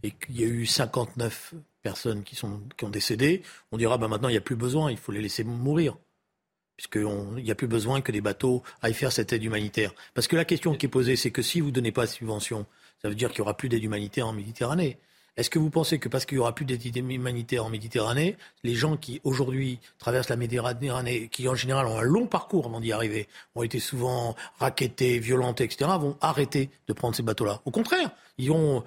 [0.04, 4.08] et qu'il y a eu 59 personnes qui, sont, qui ont décédé, on dira bah,
[4.08, 5.96] maintenant il n'y a plus besoin, il faut les laisser mourir.
[6.80, 9.94] Puisqu'il n'y a plus besoin que des bateaux aillent faire cette aide humanitaire.
[10.14, 12.10] Parce que la question qui est posée, c'est que si vous ne donnez pas de
[12.10, 12.66] subvention,
[13.02, 14.98] ça veut dire qu'il n'y aura plus d'aide humanitaire en Méditerranée.
[15.36, 18.76] Est-ce que vous pensez que parce qu'il n'y aura plus d'aide humanitaire en Méditerranée, les
[18.76, 22.94] gens qui aujourd'hui traversent la Méditerranée, qui en général ont un long parcours avant d'y
[22.94, 27.62] arriver, ont été souvent raquettés, violentés, etc., vont arrêter de prendre ces bateaux-là?
[27.66, 28.10] Au contraire,
[28.40, 28.84] ils ont,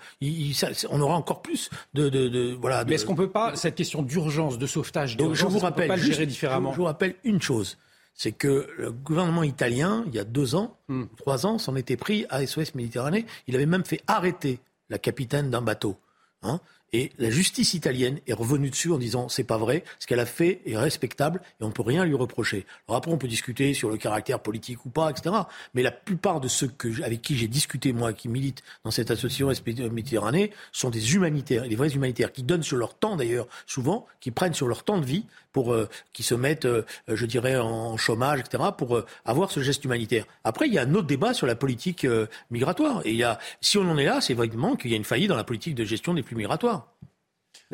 [0.90, 2.84] on aura encore plus de, de, voilà.
[2.84, 6.03] Mais est-ce qu'on peut pas cette question d'urgence, de sauvetage, je vous rappelle, pas le
[6.03, 7.78] gérer différemment Je vous rappelle une chose
[8.14, 11.05] c'est que le gouvernement italien, il y a deux ans, hmm.
[11.16, 13.26] trois ans, s'en était pris à SOS Méditerranée.
[13.46, 15.96] Il avait même fait arrêter la capitaine d'un bateau.
[16.42, 16.61] Hein
[16.93, 20.26] et la justice italienne est revenue dessus en disant c'est pas vrai, ce qu'elle a
[20.26, 22.66] fait est respectable et on ne peut rien lui reprocher.
[22.88, 25.34] Alors après on peut discuter sur le caractère politique ou pas, etc.
[25.74, 26.70] Mais la plupart de ceux
[27.03, 29.51] avec qui j'ai discuté moi, qui militent dans cette association
[29.93, 34.30] Méditerranée, sont des humanitaires, des vrais humanitaires qui donnent sur leur temps d'ailleurs souvent, qui
[34.30, 37.96] prennent sur leur temps de vie pour euh, qui se mettent, euh, je dirais, en
[37.96, 38.64] chômage, etc.
[38.76, 40.26] pour euh, avoir ce geste humanitaire.
[40.44, 42.07] Après il y a un autre débat sur la politique
[42.50, 44.96] migratoire et il y a, si on en est là, c'est vraiment qu'il y a
[44.96, 46.92] une faillite dans la politique de gestion des flux migratoires.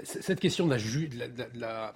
[0.02, 0.76] Cette question de
[1.54, 1.94] la,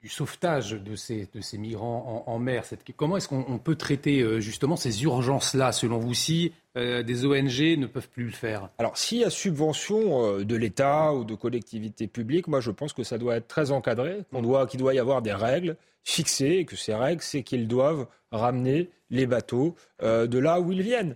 [0.00, 2.64] du sauvetage de ces, de migrants en, mer,
[2.96, 7.78] comment est-ce qu'on peut traiter euh, justement ces urgences-là, selon vous, si euh, des ONG
[7.78, 8.70] ne peuvent plus le faire?
[8.78, 12.94] Alors, s'il y a subvention euh, de l'État ou de collectivités publiques, moi je pense
[12.94, 14.22] que ça doit être très encadré,
[14.70, 18.88] qu'il doit y avoir des règles fixées, et que ces règles, c'est qu'ils doivent ramener
[19.10, 21.14] les bateaux de là où ils viennent.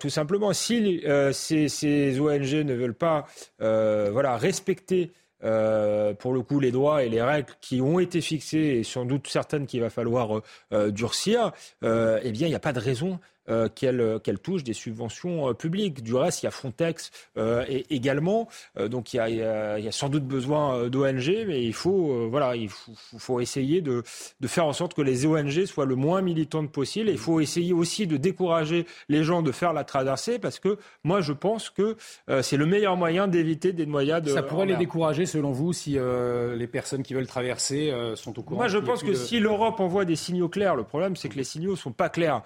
[0.00, 1.02] Tout simplement, si
[1.32, 3.26] ces, ONG ne veulent pas
[3.58, 8.82] voilà, respecter pour le coup les droits et les règles qui ont été fixées et
[8.82, 10.42] sans doute certaines qu'il va falloir
[10.88, 15.48] durcir, eh bien il n'y a pas de raison euh, euh, qu'elle touche des subventions
[15.48, 16.02] euh, publiques.
[16.02, 19.92] Du reste, il y a Frontex et également, donc il y, a, il y, a,
[19.92, 24.02] sans doute besoin d'ONG, mais il faut, voilà, il faut, faut, essayer de,
[24.40, 27.08] de, faire en sorte que les ONG soient le moins militantes possible.
[27.08, 31.20] il faut essayer aussi de décourager les gens de faire la traversée, parce que moi,
[31.20, 31.96] je pense que
[32.42, 34.28] c'est le meilleur moyen d'éviter des noyades.
[34.28, 38.60] Ça pourrait les décourager, selon vous, si les personnes qui veulent traverser sont au courant.
[38.60, 41.44] Moi, je pense que si l'Europe envoie des signaux clairs, le problème, c'est que les
[41.44, 42.42] signaux sont pas clairs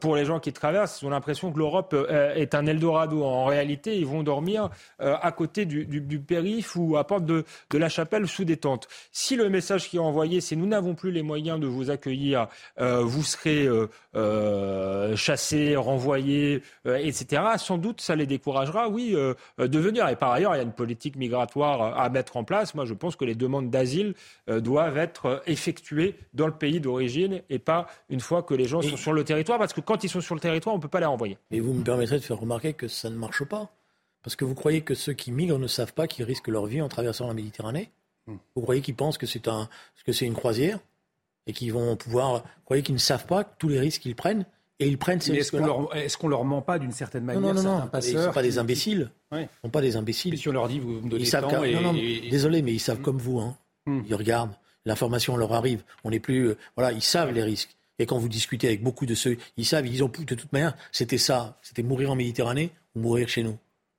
[0.00, 3.24] pour les gens qui traversent ont l'impression que l'Europe euh, est un Eldorado.
[3.24, 4.68] En réalité, ils vont dormir
[5.00, 8.86] euh, à côté du, périph' ou à porte de, la chapelle sous des tentes.
[9.10, 12.48] Si le message qui est envoyé, c'est nous n'avons plus les moyens de vous accueillir,
[12.78, 13.66] euh, vous serez
[15.16, 19.16] chassés, renvoyés, etc., sans doute ça les découragera, oui,
[19.58, 20.08] de venir.
[20.08, 22.74] Et par ailleurs, il y a une politique migratoire à mettre en place.
[22.74, 24.14] Moi, je pense que les demandes d'asile
[24.46, 28.96] doivent être effectuées dans le pays d'origine et pas une fois que les gens sont
[28.96, 31.00] sur le territoire, parce que quand ils sont sur le territoire, on ne peut pas
[31.00, 31.38] les renvoyer.
[31.50, 33.70] Et vous me permettrez de faire remarquer que ça ne marche pas.
[34.22, 36.80] Parce que vous croyez que ceux qui migrent ne savent pas qu'ils risquent leur vie
[36.80, 37.90] en traversant la Méditerranée
[38.26, 38.36] hmm.
[38.56, 39.68] Vous croyez qu'ils pensent que c'est un,
[40.04, 40.78] que c'est une croisière
[41.46, 42.42] et qu'ils vont pouvoir.
[42.42, 44.46] Vous croyez qu'ils ne savent pas tous les risques qu'ils prennent
[44.80, 45.54] et ils prennent ces risques.
[45.94, 47.90] Est-ce qu'on leur, ment pas d'une certaine manière Non, non, non.
[48.02, 49.10] Ils ne sont pas des imbéciles.
[49.32, 50.38] Ils ne sont pas des imbéciles.
[50.38, 51.50] si on leur dit vous me donnez ils savent
[52.30, 53.02] Désolé, mais ils savent hmm.
[53.02, 53.40] comme vous.
[53.40, 53.56] Hein.
[53.86, 54.00] Hmm.
[54.08, 54.56] Ils regardent.
[54.86, 55.82] L'information leur arrive.
[56.02, 56.48] On n'est plus.
[56.48, 57.76] Euh, voilà, ils savent les risques.
[57.98, 60.74] Et quand vous discutez avec beaucoup de ceux, ils savent, ils ont de toute manière,
[60.92, 63.58] c'était ça, c'était mourir en Méditerranée ou mourir chez nous.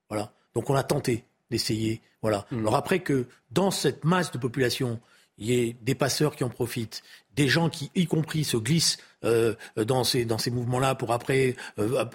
[0.09, 0.33] Voilà.
[0.53, 2.01] Donc on a tenté d'essayer.
[2.21, 2.45] Voilà.
[2.51, 2.59] Mm.
[2.59, 4.99] Alors après que dans cette masse de population,
[5.37, 7.03] il y ait des passeurs qui en profitent,
[7.35, 11.55] des gens qui, y compris, se glissent euh, dans ces, dans ces mouvements-là pour après.
[11.79, 12.05] Euh,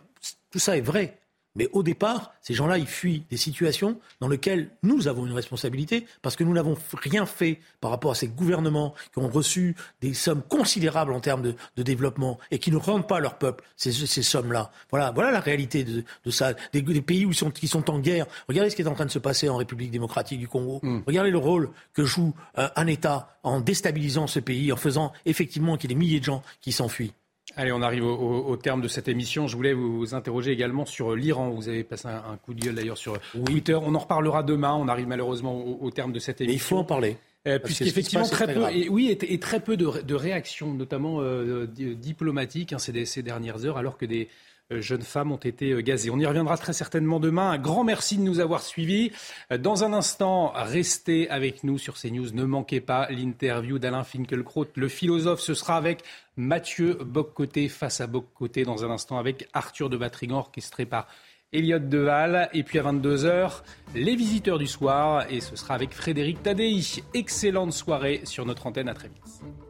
[0.50, 1.18] tout ça est vrai.
[1.56, 6.06] Mais au départ, ces gens-là, ils fuient des situations dans lesquelles nous avons une responsabilité
[6.22, 10.14] parce que nous n'avons rien fait par rapport à ces gouvernements qui ont reçu des
[10.14, 13.92] sommes considérables en termes de, développement et qui ne rendent pas à leur peuple ces,
[13.92, 14.70] sommes-là.
[14.90, 16.54] Voilà, voilà la réalité de, ça.
[16.72, 18.26] Des, pays où sont, qui sont en guerre.
[18.48, 20.80] Regardez ce qui est en train de se passer en République démocratique du Congo.
[20.82, 21.00] Hmm.
[21.06, 25.76] Regardez le rôle que joue euh, un État en déstabilisant ce pays, en faisant effectivement
[25.76, 27.12] qu'il y ait des milliers de gens qui s'enfuient.
[27.56, 29.48] Allez, on arrive au, terme de cette émission.
[29.48, 31.50] Je voulais vous interroger également sur l'Iran.
[31.50, 33.74] Vous avez passé un, coup de gueule d'ailleurs sur Twitter.
[33.74, 34.74] On en reparlera demain.
[34.74, 36.52] On arrive malheureusement au, terme de cette émission.
[36.52, 37.16] Mais il faut en parler.
[37.46, 42.78] Euh, Puisqu'effectivement, très, peu, et, oui, et, très peu de, réactions, notamment euh, diplomatiques, hein,
[42.78, 44.28] ces, dernières heures, alors que des,
[44.70, 46.10] jeunes femmes ont été gazées.
[46.10, 47.50] On y reviendra très certainement demain.
[47.50, 49.12] Un grand merci de nous avoir suivis.
[49.58, 52.32] Dans un instant, restez avec nous sur CNews.
[52.32, 55.40] Ne manquez pas l'interview d'Alain Finkielkraut, le philosophe.
[55.40, 56.04] Ce sera avec
[56.36, 61.08] Mathieu Boccoté face à Boccoté dans un instant avec Arthur de Batrigan orchestré par
[61.52, 62.48] Elliot Deval.
[62.52, 63.62] Et puis à 22h,
[63.94, 65.26] les visiteurs du soir.
[65.30, 66.80] Et ce sera avec Frédéric Tadei.
[67.14, 68.88] Excellente soirée sur notre antenne.
[68.88, 69.69] À très vite.